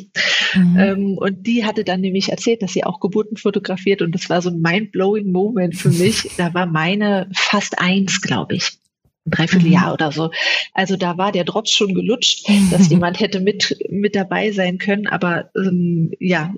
[0.55, 0.79] Mhm.
[0.79, 4.43] Ähm, und die hatte dann nämlich erzählt, dass sie auch Geburten fotografiert und das war
[4.43, 6.31] so ein mind-blowing Moment für mich.
[6.37, 8.73] da war meine fast eins, glaube ich
[9.27, 9.93] ein Dreivierteljahr mhm.
[9.93, 10.31] oder so.
[10.73, 15.07] Also da war der Drops schon gelutscht, dass jemand hätte mit, mit dabei sein können.
[15.07, 16.53] Aber ähm, ja,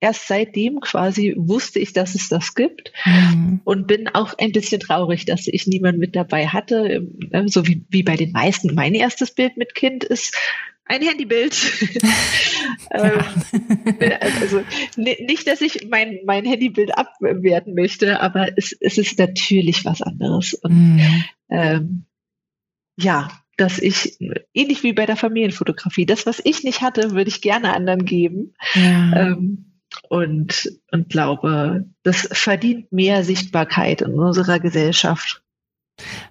[0.00, 3.60] erst seitdem quasi wusste ich, dass es das gibt mhm.
[3.64, 7.06] und bin auch ein bisschen traurig, dass ich niemanden mit dabei hatte.
[7.32, 8.74] Ähm, so wie, wie bei den meisten.
[8.74, 10.36] Mein erstes Bild mit Kind ist
[10.86, 11.56] ein Handybild.
[12.90, 13.22] ähm,
[14.20, 14.62] also
[14.96, 20.54] nicht, dass ich mein, mein Handybild abwerten möchte, aber es, es ist natürlich was anderes.
[20.54, 21.24] Und mhm.
[21.48, 22.04] ähm,
[22.96, 24.18] ja, dass ich,
[24.52, 28.54] ähnlich wie bei der Familienfotografie, das, was ich nicht hatte, würde ich gerne anderen geben.
[28.74, 29.32] Ja.
[29.32, 29.73] Ähm,
[30.08, 35.42] und, und glaube, das verdient mehr Sichtbarkeit in unserer Gesellschaft.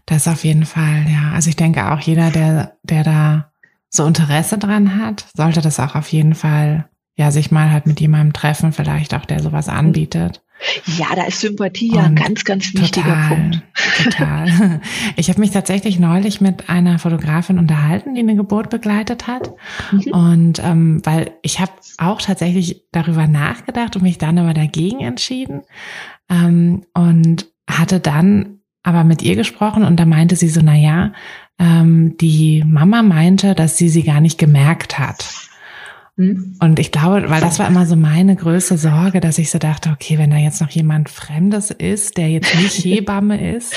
[0.05, 1.31] Das auf jeden Fall, ja.
[1.33, 3.51] Also ich denke auch jeder, der, der da
[3.89, 7.99] so Interesse dran hat, sollte das auch auf jeden Fall, ja, sich mal halt mit
[7.99, 10.43] jemandem treffen, vielleicht auch, der sowas anbietet.
[10.97, 13.61] Ja, da ist Sympathie ja ein ganz, ganz wichtiger total, Punkt.
[14.03, 14.81] Total.
[15.15, 19.51] Ich habe mich tatsächlich neulich mit einer Fotografin unterhalten, die eine Geburt begleitet hat.
[19.91, 20.11] Mhm.
[20.11, 25.61] Und ähm, weil ich habe auch tatsächlich darüber nachgedacht und mich dann aber dagegen entschieden.
[26.29, 31.13] Ähm, und hatte dann aber mit ihr gesprochen und da meinte sie so, na ja,
[31.59, 35.25] ähm, die Mama meinte, dass sie sie gar nicht gemerkt hat.
[36.15, 36.57] Hm?
[36.59, 39.89] Und ich glaube, weil das war immer so meine größte Sorge, dass ich so dachte,
[39.89, 43.73] okay, wenn da jetzt noch jemand Fremdes ist, der jetzt nicht Hebamme ist,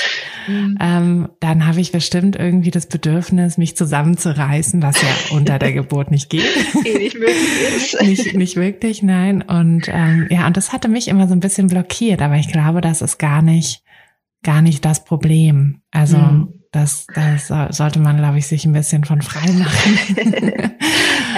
[0.47, 0.77] mhm.
[0.79, 6.11] ähm, dann habe ich bestimmt irgendwie das Bedürfnis, mich zusammenzureißen, was ja unter der Geburt
[6.11, 6.43] nicht geht.
[6.85, 7.35] Eh nicht möglich
[7.75, 8.01] ist.
[8.05, 9.41] nicht, nicht wirklich, nein.
[9.41, 12.81] Und ähm, ja, und das hatte mich immer so ein bisschen blockiert, aber ich glaube,
[12.81, 13.81] das ist gar nicht,
[14.43, 15.81] gar nicht das Problem.
[15.91, 16.56] Also mhm.
[16.71, 20.73] Das, das sollte man, glaube ich, sich ein bisschen von frei machen.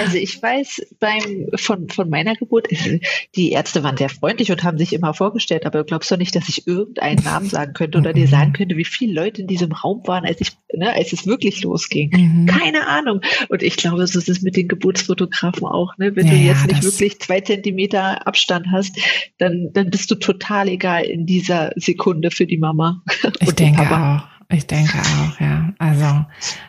[0.00, 2.68] Also ich weiß beim von, von meiner Geburt,
[3.36, 6.48] die Ärzte waren sehr freundlich und haben sich immer vorgestellt, aber glaubst du nicht, dass
[6.48, 10.02] ich irgendeinen Namen sagen könnte oder dir sagen könnte, wie viele Leute in diesem Raum
[10.06, 12.10] waren, als ich, ne, als es wirklich losging?
[12.12, 12.46] Mhm.
[12.46, 13.20] Keine Ahnung.
[13.50, 16.16] Und ich glaube, so ist es mit den Geburtsfotografen auch, ne?
[16.16, 18.96] Wenn ja, du jetzt nicht wirklich zwei Zentimeter Abstand hast,
[19.38, 23.02] dann, dann bist du total egal in dieser Sekunde für die Mama.
[23.40, 24.29] Ich denke auch.
[24.52, 25.72] Ich denke auch, ja.
[25.78, 26.24] Also,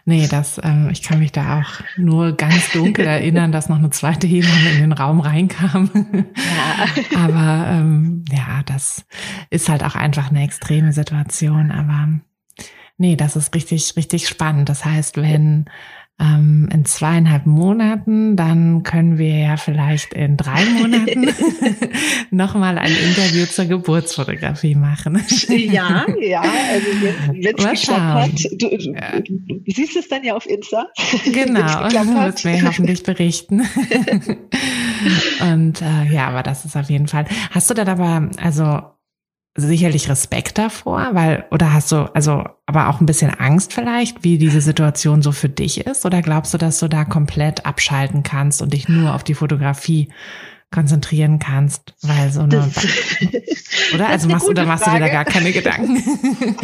[0.06, 3.90] nee, das, ähm, ich kann mich da auch nur ganz dunkel erinnern, dass noch eine
[3.90, 5.90] zweite Hebamme in den Raum reinkam.
[6.14, 7.18] Ja.
[7.24, 9.06] Aber ähm, ja, das
[9.50, 11.72] ist halt auch einfach eine extreme Situation.
[11.72, 12.08] Aber
[12.98, 14.70] nee, das ist richtig, richtig spannend.
[14.70, 15.66] Das heißt, wenn
[16.22, 21.28] ähm, in zweieinhalb Monaten, dann können wir ja vielleicht in drei Monaten
[22.32, 25.20] nochmal ein Interview zur Geburtsfotografie machen.
[25.50, 26.88] ja, ja, also
[27.32, 28.52] wenn es geklappt hat.
[28.52, 29.20] Du, du, ja.
[29.20, 30.88] du, siehst es dann ja auf Insta.
[31.26, 33.62] Genau, wirst mir hoffentlich berichten.
[35.42, 37.26] Und äh, ja, aber das ist auf jeden Fall.
[37.50, 38.82] Hast du da aber, also
[39.56, 44.38] sicherlich Respekt davor, weil, oder hast du, also, aber auch ein bisschen Angst vielleicht, wie
[44.38, 46.06] diese Situation so für dich ist?
[46.06, 50.10] Oder glaubst du, dass du da komplett abschalten kannst und dich nur auf die Fotografie
[50.72, 52.86] konzentrieren kannst, weil so eine, das,
[53.94, 54.08] oder?
[54.08, 55.00] Also machst du, oder machst Frage.
[55.00, 56.02] du dir da gar keine Gedanken?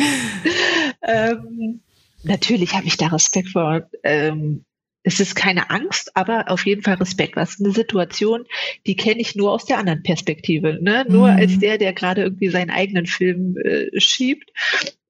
[1.02, 1.82] ähm,
[2.23, 3.82] natürlich habe ich da Respekt vor.
[4.04, 4.63] Ähm,
[5.08, 7.38] es ist keine Angst, aber auf jeden Fall Respekt.
[7.38, 8.43] Was eine Situation,
[8.86, 11.06] die kenne ich nur aus der anderen Perspektive, ne?
[11.08, 11.38] Nur mhm.
[11.38, 14.52] als der, der gerade irgendwie seinen eigenen Film äh, schiebt.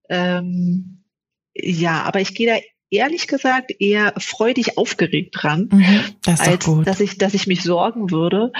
[0.07, 1.03] Ähm,
[1.55, 2.59] ja, aber ich gehe da
[2.91, 8.11] ehrlich gesagt eher freudig aufgeregt dran, mhm, das als dass ich, dass ich mich sorgen
[8.11, 8.51] würde.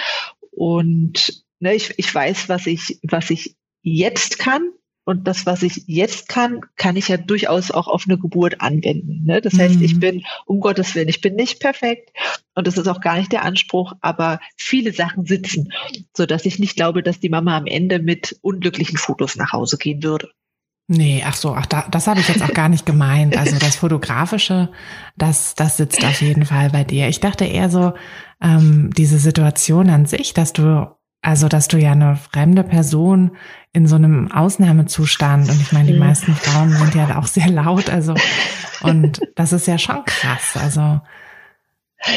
[0.50, 4.72] Und ne, ich, ich weiß, was ich, was ich jetzt kann
[5.08, 9.24] Und das, was ich jetzt kann, kann ich ja durchaus auch auf eine Geburt anwenden.
[9.24, 9.40] Ne?
[9.40, 10.00] Das heißt, ich mhm.
[10.02, 12.10] bin, um Gottes Willen, ich bin nicht perfekt
[12.56, 15.72] und das ist auch gar nicht der Anspruch, aber viele Sachen sitzen,
[16.14, 19.78] so dass ich nicht glaube, dass die Mama am Ende mit unglücklichen Fotos nach Hause
[19.78, 20.30] gehen würde.
[20.90, 23.38] Nee, ach so, ach, da, das habe ich jetzt auch gar nicht gemeint.
[23.38, 24.72] Also das Fotografische,
[25.16, 27.08] das, das sitzt auf jeden Fall bei dir.
[27.08, 27.94] Ich dachte eher so,
[28.42, 30.86] ähm, diese Situation an sich, dass du
[31.22, 33.36] also, dass du ja eine fremde Person
[33.78, 37.92] in so einem Ausnahmezustand und ich meine, die meisten Frauen sind ja auch sehr laut,
[37.92, 38.16] also
[38.82, 40.56] und das ist ja schon krass.
[40.56, 41.04] Also, aber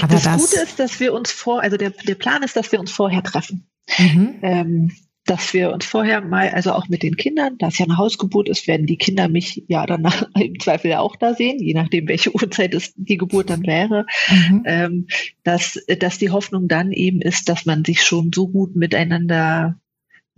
[0.08, 2.80] das, das Gute ist, dass wir uns vor, also der, der Plan ist, dass wir
[2.80, 3.66] uns vorher treffen.
[3.98, 4.38] Mhm.
[4.40, 4.92] Ähm,
[5.26, 8.48] dass wir uns vorher mal, also auch mit den Kindern, da es ja eine Hausgeburt
[8.48, 10.02] ist, werden die Kinder mich ja dann
[10.34, 14.06] im Zweifel ja auch da sehen, je nachdem, welche Uhrzeit es die Geburt dann wäre,
[14.28, 14.62] mhm.
[14.64, 15.06] ähm,
[15.44, 19.79] dass, dass die Hoffnung dann eben ist, dass man sich schon so gut miteinander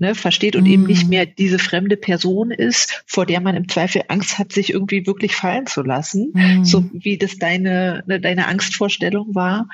[0.02, 0.70] ne, versteht und mhm.
[0.70, 1.10] eben nicht mhm.
[1.10, 5.36] mehr diese fremde Person ist, vor der man im Zweifel Angst hat, sich irgendwie wirklich
[5.36, 6.64] fallen zu lassen, mhm.
[6.64, 9.68] so wie das deine, ne, deine Angstvorstellung war.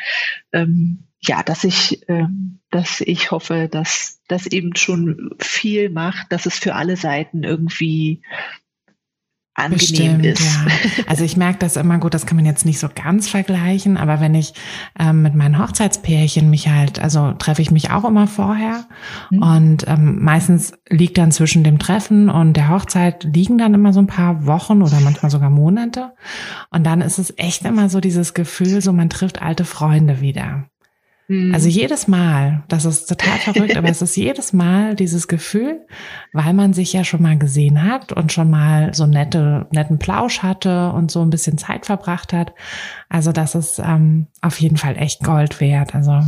[0.52, 6.44] Ähm, ja, dass ich, ähm, dass ich hoffe, dass das eben schon viel macht, dass
[6.44, 8.20] es für alle Seiten irgendwie
[9.58, 10.40] angenehm Bestimmt, ist.
[10.40, 11.04] Ja.
[11.06, 14.20] Also ich merke das immer gut, das kann man jetzt nicht so ganz vergleichen, aber
[14.20, 14.52] wenn ich
[14.98, 18.86] ähm, mit meinen Hochzeitspärchen mich halt, also treffe ich mich auch immer vorher
[19.30, 19.42] mhm.
[19.42, 24.00] und ähm, meistens liegt dann zwischen dem Treffen und der Hochzeit liegen dann immer so
[24.00, 26.14] ein paar Wochen oder manchmal sogar Monate
[26.70, 30.64] und dann ist es echt immer so dieses Gefühl, so man trifft alte Freunde wieder.
[31.28, 31.54] Mhm.
[31.54, 35.86] Also jedes Mal, das ist total verrückt, aber es ist jedes Mal dieses Gefühl,
[36.32, 40.42] weil man sich ja schon mal gesehen hat und schon mal so nette, netten Plausch
[40.42, 42.54] hatte und so ein bisschen Zeit verbracht hat.
[43.08, 45.94] Also das ist ähm, auf jeden Fall echt Gold wert.
[45.94, 46.22] Also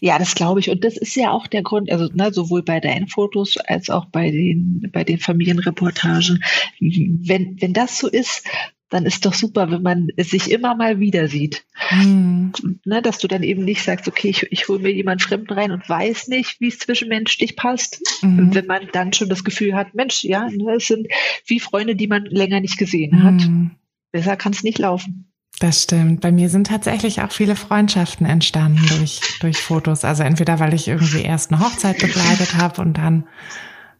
[0.00, 0.70] ja, das glaube ich.
[0.70, 4.06] Und das ist ja auch der Grund, also ne, sowohl bei deinen Fotos als auch
[4.06, 6.42] bei den, bei den Familienreportagen.
[6.80, 8.46] Wenn, wenn das so ist,
[8.90, 11.64] dann ist doch super, wenn man sich immer mal wieder sieht.
[11.90, 12.52] Mhm.
[12.84, 15.70] Ne, dass du dann eben nicht sagst, okay, ich, ich hole mir jemand Fremden rein
[15.70, 18.02] und weiß nicht, wie es zwischenmenschlich passt.
[18.22, 18.52] Mhm.
[18.52, 21.06] Wenn man dann schon das Gefühl hat, Mensch, ja, ne, es sind
[21.46, 23.34] wie Freunde, die man länger nicht gesehen hat.
[23.34, 23.70] Mhm.
[24.10, 25.30] Besser kann es nicht laufen.
[25.60, 26.20] Das stimmt.
[26.20, 30.04] Bei mir sind tatsächlich auch viele Freundschaften entstanden durch, durch Fotos.
[30.04, 33.28] Also entweder, weil ich irgendwie erst eine Hochzeit begleitet habe und dann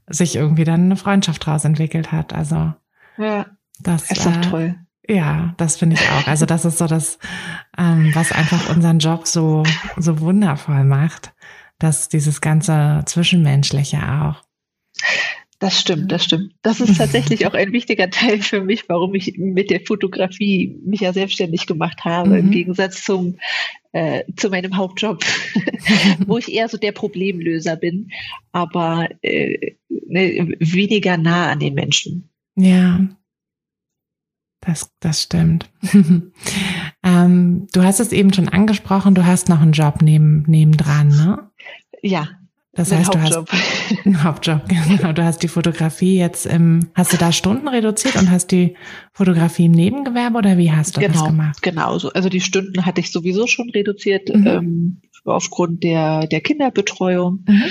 [0.09, 2.33] sich irgendwie dann eine Freundschaft draus entwickelt hat.
[2.33, 2.73] Also
[3.19, 3.47] ja.
[3.83, 4.75] Das ist doch äh, toll.
[5.09, 6.27] Ja, das finde ich auch.
[6.27, 7.19] Also das ist so das,
[7.77, 9.65] ähm, was einfach unseren Job so,
[9.97, 11.33] so wundervoll macht,
[11.79, 14.45] dass dieses ganze Zwischenmenschliche auch.
[15.59, 16.55] Das stimmt, das stimmt.
[16.63, 21.01] Das ist tatsächlich auch ein wichtiger Teil für mich, warum ich mit der Fotografie mich
[21.01, 22.37] ja selbstständig gemacht habe, mhm.
[22.37, 23.37] im Gegensatz zum
[23.93, 25.23] äh, zu meinem Hauptjob,
[26.27, 28.11] wo ich eher so der Problemlöser bin,
[28.53, 32.31] aber äh, ne, weniger nah an den Menschen.
[32.57, 33.07] Ja,
[34.61, 35.71] das, das stimmt.
[37.03, 41.51] ähm, du hast es eben schon angesprochen, du hast noch einen Job neben, nebendran, ne?
[42.03, 42.29] Ja.
[42.73, 43.47] Das heißt, Hauptjob.
[43.47, 45.13] du hast einen Hauptjob, genau.
[45.13, 48.77] Du hast die Fotografie jetzt im, hast du da Stunden reduziert und hast die
[49.13, 51.63] Fotografie im Nebengewerbe oder wie hast du genau, das gemacht?
[51.63, 52.11] Genau, so.
[52.11, 54.47] also die Stunden hatte ich sowieso schon reduziert mhm.
[54.47, 57.45] ähm, aufgrund der, der Kinderbetreuung.
[57.47, 57.63] Mhm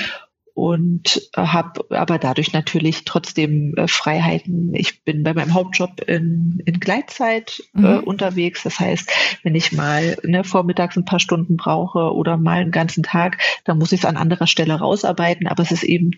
[0.60, 4.74] und äh, habe aber dadurch natürlich trotzdem äh, Freiheiten.
[4.76, 7.86] Ich bin bei meinem Hauptjob in, in Gleitzeit äh, mhm.
[7.86, 8.64] äh, unterwegs.
[8.64, 9.10] Das heißt,
[9.44, 13.78] wenn ich mal ne, vormittags ein paar Stunden brauche oder mal einen ganzen Tag, dann
[13.78, 15.48] muss ich es an anderer Stelle rausarbeiten.
[15.48, 16.12] Aber es ist eben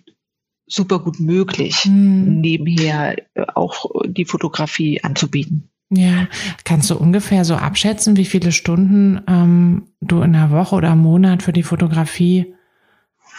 [0.65, 2.41] super gut möglich, mhm.
[2.41, 5.69] nebenher äh, auch die Fotografie anzubieten.
[5.93, 6.27] Ja,
[6.63, 10.99] kannst du ungefähr so abschätzen, wie viele Stunden ähm, du in der Woche oder im
[10.99, 12.55] Monat für die Fotografie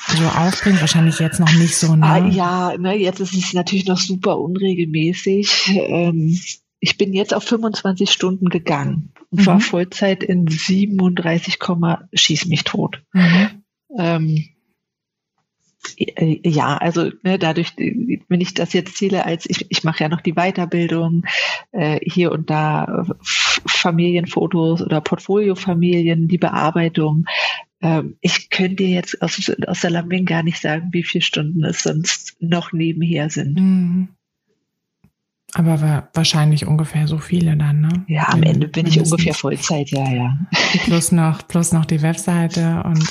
[0.09, 0.80] so aufbringt?
[0.80, 2.07] Wahrscheinlich jetzt noch nicht so, ne?
[2.07, 5.70] Ah, ja, ne, jetzt ist es natürlich noch super unregelmäßig.
[5.92, 6.38] Ähm,
[6.80, 9.46] ich bin jetzt auf 25 Stunden gegangen und mhm.
[9.46, 11.59] war Vollzeit in 37,
[12.12, 13.03] schieß mich tot.
[13.12, 13.62] Mhm.
[13.96, 14.48] Ähm,
[15.96, 20.09] äh, ja, also ne, dadurch, wenn ich das jetzt zähle, als ich, ich mache ja
[20.09, 21.24] noch die Weiterbildung
[21.72, 23.07] äh, hier und da
[23.66, 27.26] Familienfotos oder Portfoliofamilien, die Bearbeitung,
[27.83, 31.83] ähm, ich könnte dir jetzt aus, aus Salaming gar nicht sagen, wie viele Stunden es
[31.83, 33.59] sonst noch nebenher sind.
[33.59, 34.09] Mhm.
[35.55, 38.07] Aber wahrscheinlich ungefähr so viele dann, ne?
[38.09, 40.35] Ja, am Ende bin ich ungefähr Vollzeit, ja, ja.
[40.85, 43.03] Plus noch, plus noch die Webseite und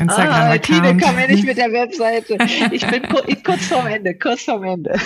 [0.00, 0.84] Instagram-Account.
[0.84, 2.38] Ah, komm mir nicht mit der Webseite.
[2.70, 3.02] Ich bin
[3.42, 4.90] kurz vorm Ende, kurz vorm Ende.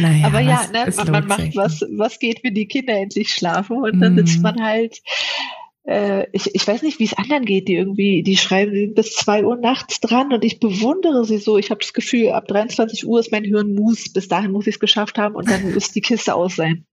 [0.00, 3.78] naja, Aber ja, ne, man, man macht was, was geht, wenn die Kinder endlich schlafen
[3.78, 4.18] und dann mm.
[4.18, 5.00] sitzt man halt
[5.86, 9.44] äh, ich, ich weiß nicht, wie es anderen geht, die irgendwie, die schreiben bis zwei
[9.44, 11.58] Uhr nachts dran und ich bewundere sie so.
[11.58, 14.76] Ich habe das Gefühl, ab 23 Uhr ist mein Hirn muss, bis dahin muss ich
[14.76, 16.86] es geschafft haben und dann muss die Kiste aus sein.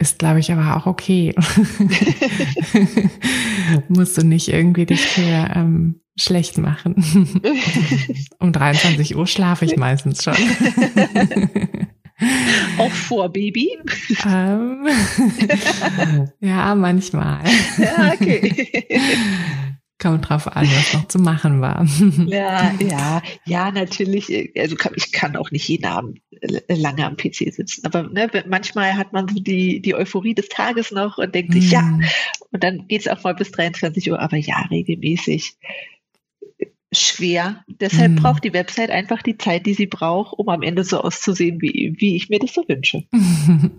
[0.00, 1.34] Ist, glaube ich, aber auch okay.
[3.88, 7.42] Musst du nicht irgendwie dich für ähm, schlecht machen.
[8.38, 10.34] um 23 Uhr schlafe ich meistens schon.
[12.78, 13.78] Auch vor Baby?
[14.26, 14.86] Ähm,
[16.40, 17.44] ja, manchmal.
[17.78, 18.68] Ja, okay.
[20.00, 21.84] Kommt drauf an, was noch zu machen war.
[22.26, 24.52] Ja, ja, ja, natürlich.
[24.56, 26.20] Also ich kann auch nicht jeden Abend
[26.68, 27.84] lange am PC sitzen.
[27.84, 31.72] Aber ne, manchmal hat man so die, die Euphorie des Tages noch und denkt sich,
[31.72, 32.04] ja, mhm.
[32.52, 35.56] und dann geht es auch mal bis 23 Uhr, aber ja, regelmäßig
[37.00, 37.64] schwer.
[37.66, 38.16] Deshalb mm.
[38.16, 41.94] braucht die Website einfach die Zeit, die sie braucht, um am Ende so auszusehen, wie,
[41.98, 43.04] wie ich mir das so wünsche.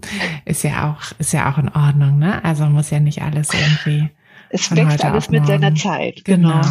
[0.45, 2.43] ist ja auch, ist ja auch in Ordnung, ne?
[2.43, 4.09] Also muss ja nicht alles irgendwie
[4.49, 6.25] es wächst alles mit seiner Zeit.
[6.25, 6.61] Genau.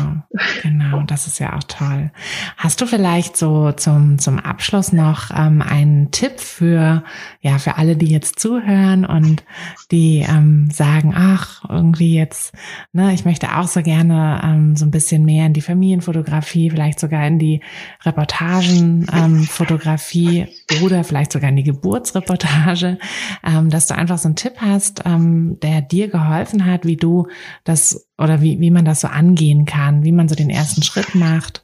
[0.63, 0.63] genau.
[0.63, 2.11] Genau, das ist ja auch toll.
[2.57, 7.05] Hast du vielleicht so zum, zum Abschluss noch ähm, einen Tipp für,
[7.41, 9.45] ja, für alle, die jetzt zuhören und
[9.91, 12.55] die ähm, sagen, ach, irgendwie jetzt,
[12.93, 17.01] ne, ich möchte auch so gerne ähm, so ein bisschen mehr in die Familienfotografie, vielleicht
[17.01, 17.61] sogar in die
[18.05, 20.49] Reportagenfotografie ähm,
[20.83, 22.99] oder vielleicht sogar in die Geburtsreportage,
[23.45, 27.27] ähm, dass du einfach so einen Tipp hast, ähm, der dir geholfen hat, wie du
[27.65, 31.15] das oder wie, wie man das so angehen kann, wie man so den ersten Schritt
[31.15, 31.63] macht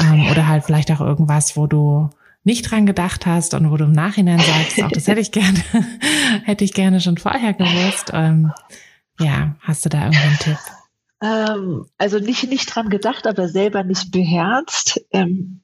[0.00, 2.10] ähm, oder halt vielleicht auch irgendwas, wo du
[2.42, 5.58] nicht dran gedacht hast und wo du im Nachhinein sagst, auch das hätte ich gerne,
[6.44, 8.10] hätte ich gerne schon vorher gewusst.
[8.12, 8.52] Ähm,
[9.18, 10.58] ja, hast du da irgendeinen Tipp?
[11.22, 15.04] Ähm, also nicht, nicht dran gedacht, aber selber nicht beherzt.
[15.12, 15.60] Ähm,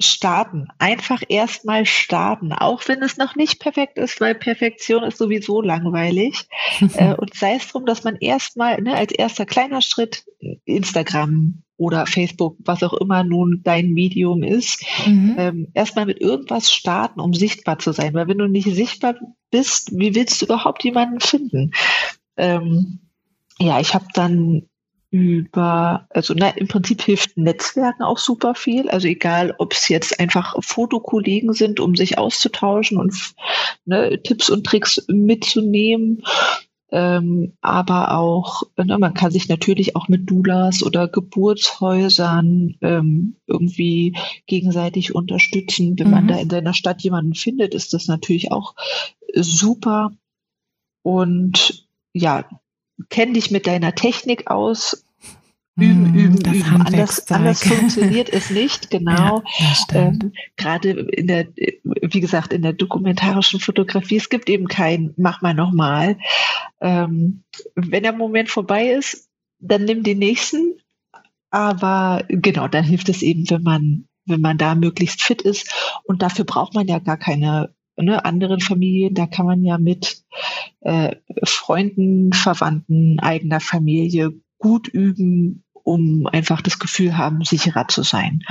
[0.00, 0.68] starten.
[0.78, 6.48] Einfach erstmal starten, auch wenn es noch nicht perfekt ist, weil Perfektion ist sowieso langweilig.
[6.94, 10.24] äh, und sei es drum, dass man erstmal ne, als erster kleiner Schritt
[10.64, 15.34] Instagram oder Facebook, was auch immer nun dein Medium ist, mhm.
[15.38, 18.12] ähm, erstmal mit irgendwas starten, um sichtbar zu sein.
[18.14, 19.14] Weil wenn du nicht sichtbar
[19.50, 21.72] bist, wie willst du überhaupt jemanden finden?
[22.36, 23.00] Ähm,
[23.58, 24.68] ja, ich habe dann
[25.10, 28.88] über, also na, im Prinzip hilft Netzwerken auch super viel.
[28.88, 33.14] Also egal, ob es jetzt einfach Fotokollegen sind, um sich auszutauschen und
[33.84, 36.22] ne, Tipps und Tricks mitzunehmen.
[36.92, 44.16] Ähm, aber auch, ne, man kann sich natürlich auch mit Doulas oder Geburtshäusern ähm, irgendwie
[44.46, 45.98] gegenseitig unterstützen.
[45.98, 46.12] Wenn mhm.
[46.12, 48.74] man da in seiner Stadt jemanden findet, ist das natürlich auch
[49.34, 50.12] super.
[51.02, 52.44] Und ja,
[53.08, 55.04] kenn dich mit deiner Technik aus.
[55.76, 56.86] Üben, mm, üben, das üben.
[56.86, 59.42] Anders, anders funktioniert es nicht, genau.
[59.58, 61.46] Ja, ähm, Gerade in der,
[61.84, 66.18] wie gesagt, in der dokumentarischen Fotografie, es gibt eben kein Mach mal nochmal.
[66.80, 67.44] Ähm,
[67.74, 69.28] wenn der Moment vorbei ist,
[69.58, 70.74] dann nimm den nächsten.
[71.50, 75.72] Aber genau, dann hilft es eben, wenn man, wenn man da möglichst fit ist.
[76.04, 77.74] Und dafür braucht man ja gar keine
[78.04, 80.22] ne, anderen Familien, da kann man ja mit
[80.80, 88.42] äh, Freunden, Verwandten, eigener Familie gut üben, um einfach das Gefühl haben, sicherer zu sein.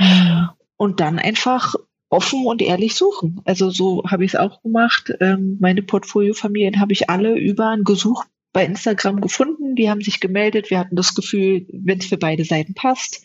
[0.76, 1.74] Und dann einfach
[2.10, 3.40] offen und ehrlich suchen.
[3.44, 5.12] Also so habe ich es auch gemacht.
[5.20, 9.76] Ähm, meine Portfoliofamilien habe ich alle über ein Gesuch bei Instagram gefunden.
[9.76, 10.70] Die haben sich gemeldet.
[10.70, 13.24] Wir hatten das Gefühl, wenn es für beide Seiten passt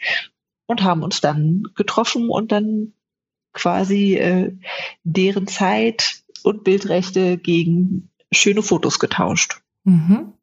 [0.67, 2.93] und haben uns dann getroffen und dann
[3.55, 4.51] quasi äh,
[5.03, 9.61] deren Zeit und Bildrechte gegen schöne Fotos getauscht.
[9.83, 10.33] Mhm.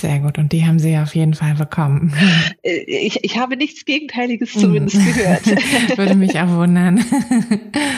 [0.00, 0.38] Sehr gut.
[0.38, 2.12] Und die haben Sie auf jeden Fall bekommen.
[2.62, 5.14] Äh, ich, ich habe nichts Gegenteiliges zumindest mhm.
[5.14, 5.46] gehört.
[5.96, 7.04] Würde mich auch wundern.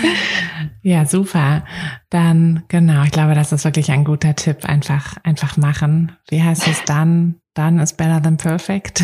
[0.83, 1.65] ja, super.
[2.11, 4.67] Dann, genau, ich glaube, das ist wirklich ein guter Tipp.
[4.67, 6.13] Einfach, einfach machen.
[6.29, 7.37] Wie heißt es dann?
[7.55, 9.03] Dann ist better than perfect.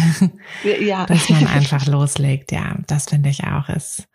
[0.81, 1.07] Ja.
[1.07, 2.53] Dass man einfach loslegt.
[2.53, 4.07] Ja, das finde ich auch ist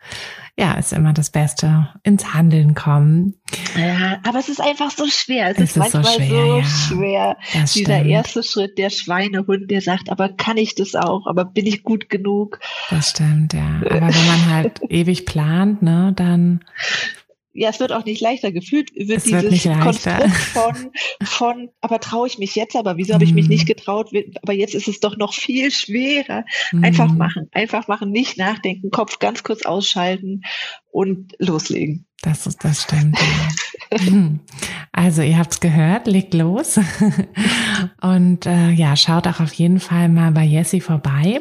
[0.58, 3.40] ja, ist immer das Beste, ins Handeln kommen.
[3.74, 5.50] Ja, aber es ist einfach so schwer.
[5.50, 6.28] Es, es ist, manchmal so schwer.
[6.28, 6.64] So ja.
[6.64, 7.36] schwer.
[7.52, 8.06] Dieser stimmt.
[8.06, 11.26] erste Schritt, der Schweinehund, der sagt, aber kann ich das auch?
[11.26, 12.60] Aber bin ich gut genug?
[12.90, 13.80] Das stimmt, ja.
[13.86, 16.60] Aber wenn man halt ewig plant, ne, dann
[17.54, 20.90] ja, es wird auch nicht leichter gefühlt, wird es dieses wird Konstrukt von,
[21.22, 23.74] von, aber traue ich mich jetzt, aber wieso habe ich mich nicht mhm.
[23.74, 24.10] getraut,
[24.42, 26.44] aber jetzt ist es doch noch viel schwerer.
[26.80, 27.18] Einfach mm.
[27.18, 30.42] machen, einfach machen, nicht nachdenken, Kopf ganz kurz ausschalten
[30.90, 32.06] und loslegen.
[32.22, 33.18] Das ist, das stimmt.
[34.00, 34.40] Mhm.
[34.92, 36.80] also ihr habt's gehört, legt los
[38.00, 41.40] und äh, ja, schaut auch auf jeden Fall mal bei Jessie vorbei.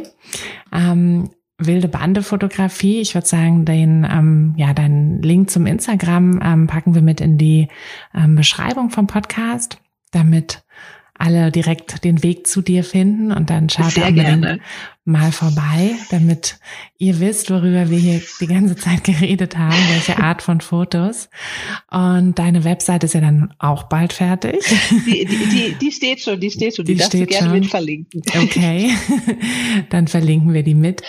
[0.73, 1.29] Ähm,
[1.65, 3.01] wilde Bande-Fotografie.
[3.01, 7.37] Ich würde sagen, den, ähm, ja, deinen Link zum Instagram ähm, packen wir mit in
[7.37, 7.67] die
[8.13, 9.79] ähm, Beschreibung vom Podcast,
[10.11, 10.63] damit
[11.13, 14.59] alle direkt den Weg zu dir finden und dann schaut Sehr gerne
[15.03, 16.59] mal vorbei, damit
[16.99, 21.29] ihr wisst, worüber wir hier die ganze Zeit geredet haben, welche Art von Fotos.
[21.89, 24.63] Und deine Website ist ja dann auch bald fertig.
[25.07, 27.59] Die, die, die, die steht schon, die steht schon, die, die steht du gerne schon.
[27.59, 28.21] mit verlinken.
[28.43, 28.91] Okay,
[29.89, 31.01] dann verlinken wir die mit.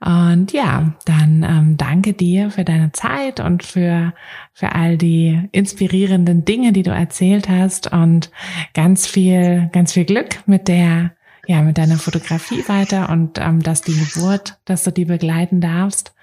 [0.00, 4.14] Und ja, dann ähm, danke dir für deine Zeit und für,
[4.52, 8.30] für all die inspirierenden Dinge, die du erzählt hast und
[8.74, 11.16] ganz viel, ganz viel Glück mit der
[11.46, 16.14] ja, mit deiner Fotografie weiter und ähm, dass die Geburt, dass du die begleiten darfst.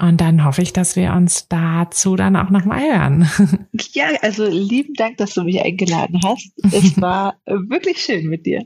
[0.00, 3.30] Und dann hoffe ich, dass wir uns dazu dann auch nochmal hören.
[3.92, 6.52] Ja, also lieben Dank, dass du mich eingeladen hast.
[6.72, 8.64] Es war wirklich schön mit dir.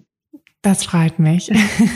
[0.63, 1.51] Das freut mich.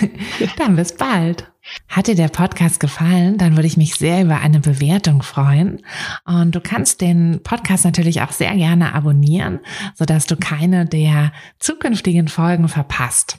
[0.56, 1.50] dann bis bald.
[1.88, 5.82] Hat dir der Podcast gefallen, dann würde ich mich sehr über eine Bewertung freuen.
[6.24, 9.60] Und du kannst den Podcast natürlich auch sehr gerne abonnieren,
[9.94, 13.38] sodass du keine der zukünftigen Folgen verpasst.